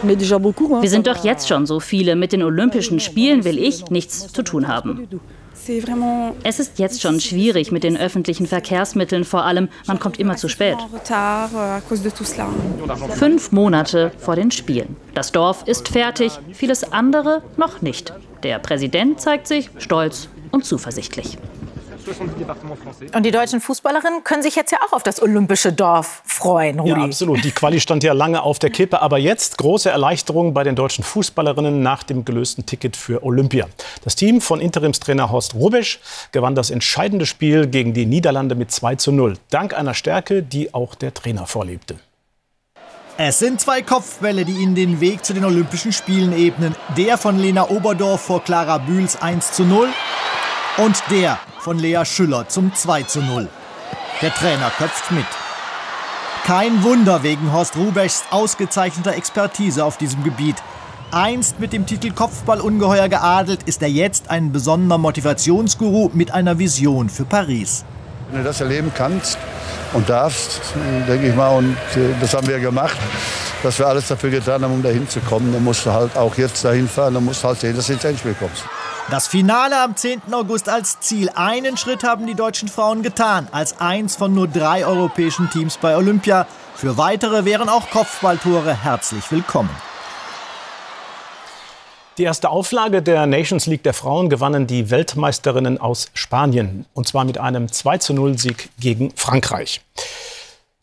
Wir 0.02 0.90
sind 0.90 1.08
doch 1.08 1.24
jetzt 1.24 1.48
schon 1.48 1.66
so 1.66 1.80
viele. 1.80 2.16
Mit 2.16 2.34
den 2.34 2.44
Olympischen 2.44 3.00
Spielen 3.00 3.46
will 3.46 3.58
ich 3.58 3.90
nichts 3.90 4.32
zu 4.34 4.44
tun 4.44 4.68
haben. 4.68 5.08
Es 6.44 6.60
ist 6.60 6.80
jetzt 6.80 7.00
schon 7.02 7.20
schwierig 7.20 7.72
mit 7.72 7.84
den 7.84 7.96
öffentlichen 7.96 8.48
Verkehrsmitteln 8.48 9.24
vor 9.24 9.44
allem. 9.46 9.70
Man 9.86 10.00
kommt 10.00 10.20
immer 10.20 10.36
zu 10.36 10.50
spät. 10.50 10.78
Fünf 13.12 13.52
Monate 13.52 14.12
vor 14.18 14.36
den 14.36 14.50
Spielen. 14.50 14.96
Das 15.14 15.32
Dorf 15.32 15.64
ist 15.68 15.90
fertig, 15.90 16.32
vieles 16.54 16.92
andere 16.92 17.44
noch 17.58 17.84
nicht. 17.84 18.14
Der 18.42 18.58
Präsident 18.58 19.22
zeigt 19.22 19.48
sich 19.48 19.70
stolz 19.78 20.30
und 20.52 20.66
zuversichtlich. 20.66 21.38
Und 23.14 23.26
die 23.26 23.32
deutschen 23.32 23.62
Fußballerinnen 23.62 24.24
können 24.24 24.42
sich 24.42 24.56
jetzt 24.56 24.72
ja 24.72 24.80
auch 24.86 24.94
auf 24.94 25.04
das 25.04 25.22
olympische 25.22 25.74
Dorf 25.74 26.22
freuen, 26.26 26.80
Rudi. 26.80 26.92
Ja, 26.92 27.06
absolut. 27.06 27.44
Die 27.44 27.52
Quali 27.52 27.80
stand 27.80 28.04
ja 28.04 28.14
lange 28.14 28.42
auf 28.42 28.60
der 28.60 28.70
Kippe. 28.70 29.02
Aber 29.02 29.18
jetzt 29.18 29.58
große 29.58 29.90
Erleichterung 29.90 30.54
bei 30.54 30.64
den 30.64 30.76
deutschen 30.76 31.04
Fußballerinnen 31.04 31.82
nach 31.82 32.04
dem 32.04 32.26
gelösten 32.26 32.66
Ticket 32.66 32.96
für 32.96 33.24
Olympia. 33.24 33.68
Das 34.04 34.16
Team 34.16 34.42
von 34.42 34.60
Interimstrainer 34.60 35.32
Horst 35.32 35.56
Rubesch 35.56 36.00
gewann 36.32 36.56
das 36.56 36.70
entscheidende 36.70 37.26
Spiel 37.26 37.68
gegen 37.68 37.94
die 37.94 38.06
Niederlande 38.06 38.56
mit 38.56 38.72
2 38.72 38.96
zu 38.96 39.12
0. 39.12 39.36
Dank 39.50 39.74
einer 39.74 39.94
Stärke, 39.94 40.44
die 40.44 40.74
auch 40.74 40.96
der 40.96 41.14
Trainer 41.14 41.46
vorlebte. 41.46 41.96
Es 43.18 43.40
sind 43.40 43.60
zwei 43.60 43.82
Kopfbälle, 43.82 44.46
die 44.46 44.54
ihnen 44.54 44.76
den 44.76 45.02
Weg 45.02 45.26
zu 45.26 45.34
den 45.34 45.44
Olympischen 45.44 45.92
Spielen 45.92 46.32
ebnen. 46.32 46.74
Der 46.96 47.18
von 47.18 47.38
Lena 47.38 47.70
Oberdorf 47.70 48.22
vor 48.22 48.42
Clara 48.42 48.78
Bühls 48.78 49.22
1 49.22 49.52
zu 49.52 49.66
0 49.66 49.90
und 50.78 51.02
der 51.10 51.40
von 51.60 51.78
Lea 51.78 52.04
Schüller 52.06 52.48
zum 52.48 52.74
2 52.74 53.04
zu 53.04 53.22
0. 53.22 53.48
Der 54.22 54.34
Trainer 54.34 54.72
köpft 54.78 55.12
mit. 55.12 55.26
Kein 56.46 56.84
Wunder 56.84 57.22
wegen 57.24 57.54
Horst 57.54 57.76
Rubechs 57.76 58.24
ausgezeichneter 58.32 59.16
Expertise 59.16 59.84
auf 59.84 59.98
diesem 59.98 60.24
Gebiet. 60.24 60.56
Einst 61.12 61.60
mit 61.60 61.74
dem 61.74 61.86
Titel 61.86 62.12
Kopfballungeheuer 62.12 63.08
geadelt, 63.10 63.64
ist 63.64 63.82
er 63.82 63.90
jetzt 63.90 64.30
ein 64.30 64.52
besonderer 64.52 64.98
Motivationsguru 64.98 66.12
mit 66.14 66.32
einer 66.32 66.60
Vision 66.60 67.10
für 67.10 67.26
Paris. 67.26 67.84
Wenn 68.30 68.40
du 68.40 68.46
das 68.46 68.62
erleben 68.62 68.92
kannst 68.96 69.38
und 69.94 70.08
darfst, 70.08 70.62
denke 71.08 71.30
ich 71.30 71.36
mal, 71.36 71.58
und 71.58 71.76
äh, 71.96 72.14
das 72.22 72.34
haben 72.34 72.48
wir 72.48 72.60
gemacht, 72.60 72.98
dass 73.64 73.80
wir 73.80 73.88
alles 73.88 74.08
dafür 74.08 74.30
getan 74.30 74.64
haben, 74.64 74.74
um 74.74 74.84
dahin 74.84 75.10
zu 75.10 75.20
kommen, 75.20 75.52
dann 75.52 75.64
musst 75.64 75.86
du 75.86 75.92
halt 75.92 76.16
auch 76.16 76.38
jetzt 76.38 76.64
dahin 76.64 76.88
fahren, 76.88 77.16
dann 77.16 77.26
musst 77.26 77.44
du 77.44 77.48
halt 77.48 77.60
sehen, 77.60 77.76
dass 77.76 77.88
du 77.88 77.94
ins 77.94 78.04
Endspiel 78.04 78.36
kommst. 78.38 78.64
Das 79.12 79.28
Finale 79.28 79.82
am 79.82 79.96
10. 79.96 80.22
August 80.32 80.70
als 80.70 81.00
Ziel. 81.00 81.32
Einen 81.34 81.78
Schritt 81.78 82.04
haben 82.04 82.28
die 82.28 82.36
deutschen 82.36 82.68
Frauen 82.68 83.02
getan, 83.02 83.48
als 83.52 83.80
eins 83.80 84.16
von 84.16 84.36
nur 84.36 84.48
drei 84.48 84.86
europäischen 84.86 85.50
Teams 85.50 85.78
bei 85.78 85.98
Olympia. 85.98 86.46
Für 86.76 86.96
weitere 86.96 87.44
wären 87.44 87.70
auch 87.70 87.90
Kopfballtore 87.90 88.84
herzlich 88.84 89.32
willkommen. 89.32 89.72
Die 92.20 92.24
erste 92.24 92.50
Auflage 92.50 93.02
der 93.02 93.26
Nations 93.26 93.66
League 93.66 93.82
der 93.82 93.96
Frauen 93.96 94.30
gewannen 94.30 94.68
die 94.68 94.92
Weltmeisterinnen 94.92 95.82
aus 95.82 96.12
Spanien. 96.14 96.86
Und 96.94 97.08
zwar 97.08 97.26
mit 97.26 97.40
einem 97.40 97.66
2-0-Sieg 97.66 98.70
gegen 98.80 99.12
Frankreich. 99.16 99.82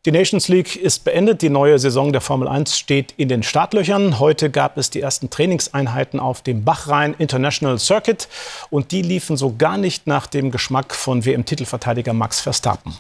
Die 0.07 0.13
Nations 0.13 0.47
League 0.47 0.77
ist 0.77 1.03
beendet. 1.03 1.43
Die 1.43 1.49
neue 1.49 1.81
Saison 1.81 2.13
der 2.13 2.21
Formel 2.21 2.47
1 2.47 2.79
steht 2.79 3.13
in 3.17 3.29
den 3.29 3.43
Startlöchern. 3.43 4.21
Heute 4.21 4.51
gab 4.51 4.79
es 4.79 4.89
die 4.89 5.01
ersten 5.01 5.31
Trainingseinheiten 5.31 6.21
auf 6.21 6.43
dem 6.43 6.63
Bachrhein 6.63 7.17
International 7.19 7.77
Circuit. 7.81 8.29
Und 8.71 8.93
die 8.93 9.03
liefen 9.03 9.37
so 9.37 9.57
gar 9.59 9.77
nicht 9.77 10.07
nach 10.07 10.29
dem 10.29 10.53
Geschmack 10.53 10.95
von 10.95 11.25
WM-Titelverteidiger 11.25 12.13
Max 12.13 12.41
Verstappen. 12.41 12.97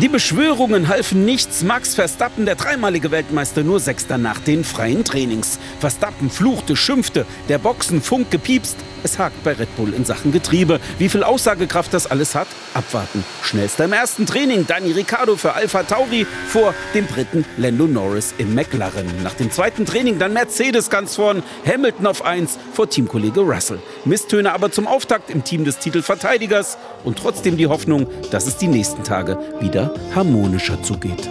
Die 0.00 0.08
Beschwörungen 0.08 0.88
halfen 0.88 1.26
nichts. 1.26 1.62
Max 1.62 1.94
Verstappen, 1.94 2.46
der 2.46 2.54
dreimalige 2.54 3.10
Weltmeister, 3.10 3.62
nur 3.62 3.78
Sechster 3.78 4.16
nach 4.16 4.40
den 4.40 4.64
freien 4.64 5.04
Trainings. 5.04 5.58
Verstappen 5.80 6.30
fluchte, 6.30 6.76
schimpfte, 6.76 7.26
der 7.50 7.58
Boxenfunk 7.58 8.30
gepiepst. 8.30 8.78
Es 9.04 9.18
hakt 9.18 9.42
bei 9.44 9.52
Red 9.52 9.76
Bull 9.76 9.92
in 9.92 10.04
Sachen 10.04 10.32
Getriebe. 10.32 10.80
Wie 10.98 11.10
viel 11.10 11.22
Aussagekraft 11.22 11.92
das 11.92 12.10
alles 12.10 12.34
hat? 12.34 12.46
Abwarten. 12.72 13.22
Schnellster 13.42 13.84
im 13.84 13.92
ersten 13.92 14.24
Training 14.26 14.66
Dani 14.66 14.92
Ricciardo 14.92 15.36
für 15.36 15.52
Alpha 15.52 15.82
Tauri 15.82 16.26
vor 16.46 16.74
dem 16.94 17.06
Briten 17.06 17.44
Lando 17.58 17.86
Norris 17.86 18.32
im 18.38 18.54
McLaren. 18.54 19.06
Nach 19.22 19.34
dem 19.34 19.50
zweiten 19.50 19.84
Training 19.84 20.18
dann 20.18 20.32
Mercedes 20.32 20.88
ganz 20.88 21.16
vorn, 21.16 21.42
Hamilton 21.66 22.06
auf 22.06 22.24
1 22.24 22.58
vor 22.72 22.88
Teamkollege 22.88 23.40
Russell. 23.40 23.80
Misstöne 24.04 24.52
aber 24.52 24.70
zum 24.70 24.86
Auftakt 24.86 25.30
im 25.30 25.44
Team 25.44 25.64
des 25.64 25.78
Titelverteidigers 25.78 26.78
und 27.04 27.18
trotzdem 27.18 27.56
die 27.56 27.66
Hoffnung, 27.66 28.06
dass 28.30 28.46
es 28.46 28.56
die 28.56 28.68
nächsten 28.68 29.02
Tage 29.02 29.38
wieder 29.60 29.81
harmonischer 30.14 30.82
zugeht. 30.82 31.28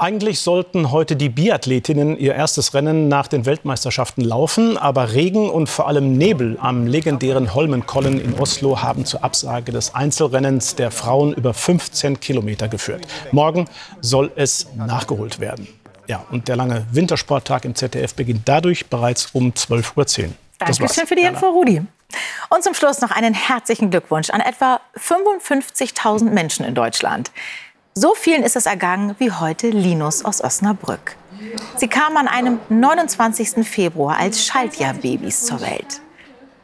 Eigentlich 0.00 0.40
sollten 0.40 0.92
heute 0.92 1.14
die 1.14 1.28
Biathletinnen 1.28 2.16
ihr 2.16 2.34
erstes 2.34 2.72
Rennen 2.72 3.08
nach 3.08 3.28
den 3.28 3.44
Weltmeisterschaften 3.44 4.24
laufen, 4.24 4.78
aber 4.78 5.12
Regen 5.12 5.50
und 5.50 5.68
vor 5.68 5.88
allem 5.88 6.16
Nebel 6.16 6.56
am 6.58 6.86
legendären 6.86 7.54
Holmenkollen 7.54 8.18
in 8.18 8.32
Oslo 8.32 8.80
haben 8.80 9.04
zur 9.04 9.22
Absage 9.22 9.72
des 9.72 9.94
Einzelrennens 9.94 10.74
der 10.74 10.90
Frauen 10.90 11.34
über 11.34 11.52
15 11.52 12.18
Kilometer 12.18 12.66
geführt. 12.68 13.06
Morgen 13.30 13.66
soll 14.00 14.32
es 14.36 14.68
nachgeholt 14.74 15.38
werden. 15.38 15.68
Ja, 16.06 16.24
und 16.30 16.48
der 16.48 16.56
lange 16.56 16.86
Wintersporttag 16.92 17.66
im 17.66 17.74
ZDF 17.74 18.14
beginnt 18.14 18.42
dadurch 18.46 18.86
bereits 18.86 19.28
um 19.34 19.50
12.10 19.50 20.24
Uhr. 20.24 20.30
Dankeschön 20.58 21.06
für 21.06 21.14
die 21.14 21.24
Info, 21.24 21.46
Rudi. 21.46 21.82
Und 22.48 22.64
zum 22.64 22.74
Schluss 22.74 23.00
noch 23.00 23.10
einen 23.10 23.34
herzlichen 23.34 23.90
Glückwunsch 23.90 24.30
an 24.30 24.40
etwa 24.40 24.80
55.000 24.96 26.30
Menschen 26.30 26.64
in 26.64 26.74
Deutschland. 26.74 27.30
So 27.94 28.14
vielen 28.14 28.42
ist 28.42 28.56
es 28.56 28.66
ergangen 28.66 29.14
wie 29.18 29.32
heute 29.32 29.68
Linus 29.68 30.24
aus 30.24 30.42
Osnabrück. 30.42 31.16
Sie 31.76 31.88
kam 31.88 32.16
an 32.16 32.28
einem 32.28 32.60
29. 32.68 33.66
Februar 33.66 34.16
als 34.18 34.44
Schaltjahrbabys 34.44 35.46
zur 35.46 35.60
Welt. 35.60 36.00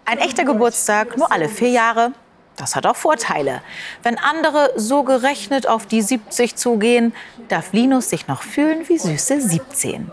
Ein 0.04 0.18
echter 0.18 0.44
Geburtstag 0.44 1.16
nur 1.16 1.32
alle 1.32 1.48
vier 1.48 1.70
Jahre. 1.70 2.12
Das 2.56 2.74
hat 2.74 2.86
auch 2.86 2.96
Vorteile. 2.96 3.62
Wenn 4.02 4.18
andere 4.18 4.72
so 4.76 5.02
gerechnet 5.02 5.66
auf 5.66 5.86
die 5.86 6.02
70 6.02 6.56
zugehen, 6.56 7.14
darf 7.48 7.72
Linus 7.72 8.10
sich 8.10 8.28
noch 8.28 8.42
fühlen 8.42 8.88
wie 8.88 8.98
süße 8.98 9.40
17. 9.40 10.10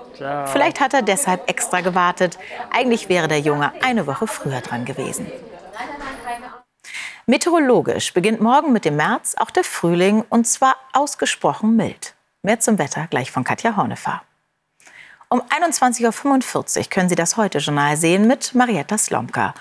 Vielleicht 0.47 0.79
hat 0.79 0.93
er 0.93 1.01
deshalb 1.01 1.49
extra 1.49 1.81
gewartet. 1.81 2.37
Eigentlich 2.71 3.09
wäre 3.09 3.27
der 3.27 3.39
Junge 3.39 3.71
eine 3.81 4.07
Woche 4.07 4.27
früher 4.27 4.61
dran 4.61 4.85
gewesen. 4.85 5.31
Meteorologisch 7.25 8.13
beginnt 8.13 8.41
morgen 8.41 8.73
mit 8.73 8.83
dem 8.83 8.97
März 8.97 9.35
auch 9.37 9.49
der 9.49 9.63
Frühling 9.63 10.25
und 10.27 10.45
zwar 10.45 10.75
ausgesprochen 10.91 11.77
mild. 11.77 12.13
Mehr 12.41 12.59
zum 12.59 12.77
Wetter 12.77 13.07
gleich 13.09 13.31
von 13.31 13.45
Katja 13.45 13.77
Hornefahr. 13.77 14.23
Um 15.29 15.41
21.45 15.41 16.77
Uhr 16.77 16.83
können 16.89 17.09
Sie 17.09 17.15
das 17.15 17.37
Heute-Journal 17.37 17.95
sehen 17.95 18.27
mit 18.27 18.53
Marietta 18.53 18.97
Slomka. 18.97 19.53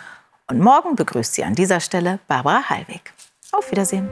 Und 0.52 0.60
morgen 0.60 0.96
begrüßt 0.96 1.32
Sie 1.32 1.44
an 1.44 1.54
dieser 1.54 1.80
Stelle 1.80 2.18
Barbara 2.28 2.68
Hallweg. 2.68 3.14
Auf 3.52 3.70
Wiedersehen. 3.70 4.10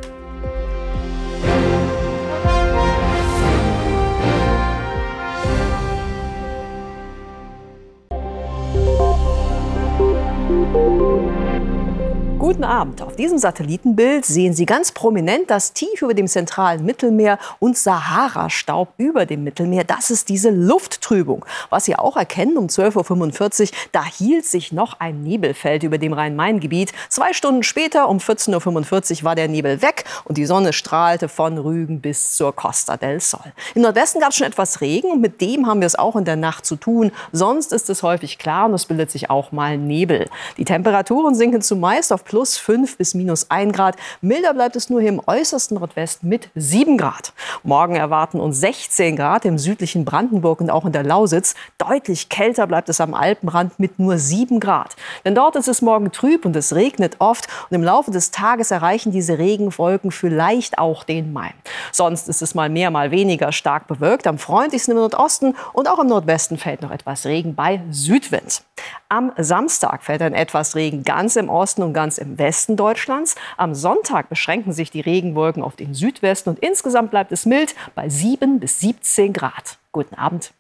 Abend. 12.81 13.03
Auf 13.03 13.15
diesem 13.15 13.37
Satellitenbild 13.37 14.25
sehen 14.25 14.55
Sie 14.55 14.65
ganz 14.65 14.91
prominent, 14.91 15.51
dass 15.51 15.75
tief 15.75 16.01
über 16.01 16.15
dem 16.15 16.27
zentralen 16.27 16.83
Mittelmeer 16.83 17.39
und 17.59 17.77
Sahara-Staub 17.77 18.95
über 18.97 19.27
dem 19.27 19.45
Mittelmeer, 19.45 19.85
das 19.85 20.11
ist 20.11 20.31
diese 20.31 20.49
Lufttrübung. 20.49 21.45
Was 21.69 21.85
Sie 21.85 21.95
auch 21.95 22.17
erkennen, 22.17 22.57
um 22.57 22.69
12.45 22.69 23.61
Uhr, 23.61 23.69
da 23.93 24.03
hielt 24.07 24.47
sich 24.47 24.73
noch 24.73 24.99
ein 24.99 25.23
Nebelfeld 25.23 25.83
über 25.83 25.99
dem 25.99 26.15
Rhein-Main-Gebiet. 26.15 26.93
Zwei 27.11 27.35
Stunden 27.35 27.63
später, 27.65 28.09
um 28.09 28.17
14.45 28.17 29.19
Uhr, 29.19 29.25
war 29.25 29.35
der 29.35 29.49
Nebel 29.49 29.83
weg 29.83 30.05
und 30.25 30.39
die 30.39 30.47
Sonne 30.47 30.73
strahlte 30.73 31.29
von 31.29 31.59
Rügen 31.59 32.01
bis 32.01 32.35
zur 32.35 32.57
Costa 32.57 32.97
del 32.97 33.21
Sol. 33.21 33.41
Im 33.75 33.83
Nordwesten 33.83 34.23
gab 34.23 34.31
es 34.31 34.37
schon 34.37 34.47
etwas 34.47 34.81
Regen 34.81 35.11
und 35.11 35.21
mit 35.21 35.43
dem 35.43 35.67
haben 35.67 35.81
wir 35.81 35.87
es 35.87 35.97
auch 35.97 36.17
in 36.17 36.25
der 36.25 36.37
Nacht 36.37 36.65
zu 36.65 36.77
tun. 36.77 37.13
Sonst 37.31 37.75
ist 37.75 37.91
es 37.91 38.03
häufig 38.03 38.39
klar 38.39 38.65
und 38.65 38.73
es 38.73 38.87
bildet 38.87 39.11
sich 39.11 39.29
auch 39.29 39.53
mal 39.53 39.77
Nebel. 39.77 40.31
Die 40.57 40.65
Temperaturen 40.65 41.35
sinken 41.35 41.61
zumeist 41.61 42.11
auf 42.11 42.25
plus 42.25 42.57
5 42.57 42.70
bis 42.71 43.15
minus 43.15 43.51
1 43.51 43.73
Grad. 43.73 43.97
Milder 44.21 44.55
bleibt 44.55 44.77
es 44.77 44.91
nur 44.91 45.01
hier 45.01 45.09
im 45.09 45.21
äußersten 45.27 45.77
Nordwesten 45.77 46.29
mit 46.29 46.51
7 46.55 46.97
Grad. 46.97 47.33
Morgen 47.65 47.97
erwarten 47.97 48.39
uns 48.39 48.61
16 48.61 49.17
Grad 49.17 49.45
im 49.45 49.59
südlichen 49.59 50.05
Brandenburg 50.05 50.61
und 50.61 50.71
auch 50.71 50.85
in 50.85 50.93
der 50.93 51.03
Lausitz. 51.03 51.55
Deutlich 51.79 52.29
kälter 52.29 52.67
bleibt 52.69 52.89
es 52.89 53.01
am 53.01 53.13
Alpenrand 53.13 53.81
mit 53.81 53.99
nur 53.99 54.19
7 54.19 54.61
Grad. 54.61 54.95
Denn 55.25 55.35
dort 55.35 55.57
ist 55.57 55.67
es 55.67 55.83
morgen 55.83 56.13
trüb 56.13 56.45
und 56.45 56.55
es 56.55 56.75
regnet 56.75 57.17
oft. 57.19 57.49
Und 57.69 57.75
im 57.75 57.83
Laufe 57.83 58.13
des 58.13 58.31
Tages 58.31 58.71
erreichen 58.71 59.11
diese 59.11 59.39
Regenwolken 59.39 60.13
vielleicht 60.13 60.79
auch 60.79 61.03
den 61.03 61.33
Main. 61.33 61.55
Sonst 61.91 62.29
ist 62.29 62.41
es 62.41 62.55
mal 62.55 62.69
mehr, 62.69 62.91
mal 62.93 63.11
weniger 63.11 63.51
stark 63.51 63.89
bewölkt. 63.89 64.29
Am 64.29 64.39
freundlichsten 64.39 64.93
im 64.93 64.99
Nordosten 64.99 65.57
und 65.73 65.89
auch 65.89 65.99
im 65.99 66.07
Nordwesten 66.07 66.57
fällt 66.57 66.83
noch 66.83 66.93
etwas 66.93 67.27
Regen 67.27 67.57
bei 67.57 67.83
Südwind. 67.91 68.63
Am 69.09 69.33
Samstag 69.37 70.03
fällt 70.05 70.21
dann 70.21 70.35
etwas 70.35 70.77
Regen 70.77 71.03
ganz 71.03 71.37
im 71.37 71.49
Osten 71.49 71.83
und 71.83 71.93
ganz 71.93 72.19
im 72.19 72.39
Westen 72.61 72.77
Deutschlands. 72.77 73.37
Am 73.57 73.75
Sonntag 73.75 74.29
beschränken 74.29 74.75
sich 74.75 74.91
die 74.91 75.01
Regenwolken 75.01 75.63
auf 75.63 75.77
den 75.77 75.95
Südwesten 75.95 76.51
und 76.51 76.59
insgesamt 76.59 77.11
bleibt 77.11 77.33
es 77.33 77.47
mild 77.47 77.75
bei 77.95 78.11
7 78.11 78.61
bis 78.61 78.81
17 78.81 79.33
Grad. 79.33 79.79
Guten 79.93 80.15
Abend. 80.17 80.53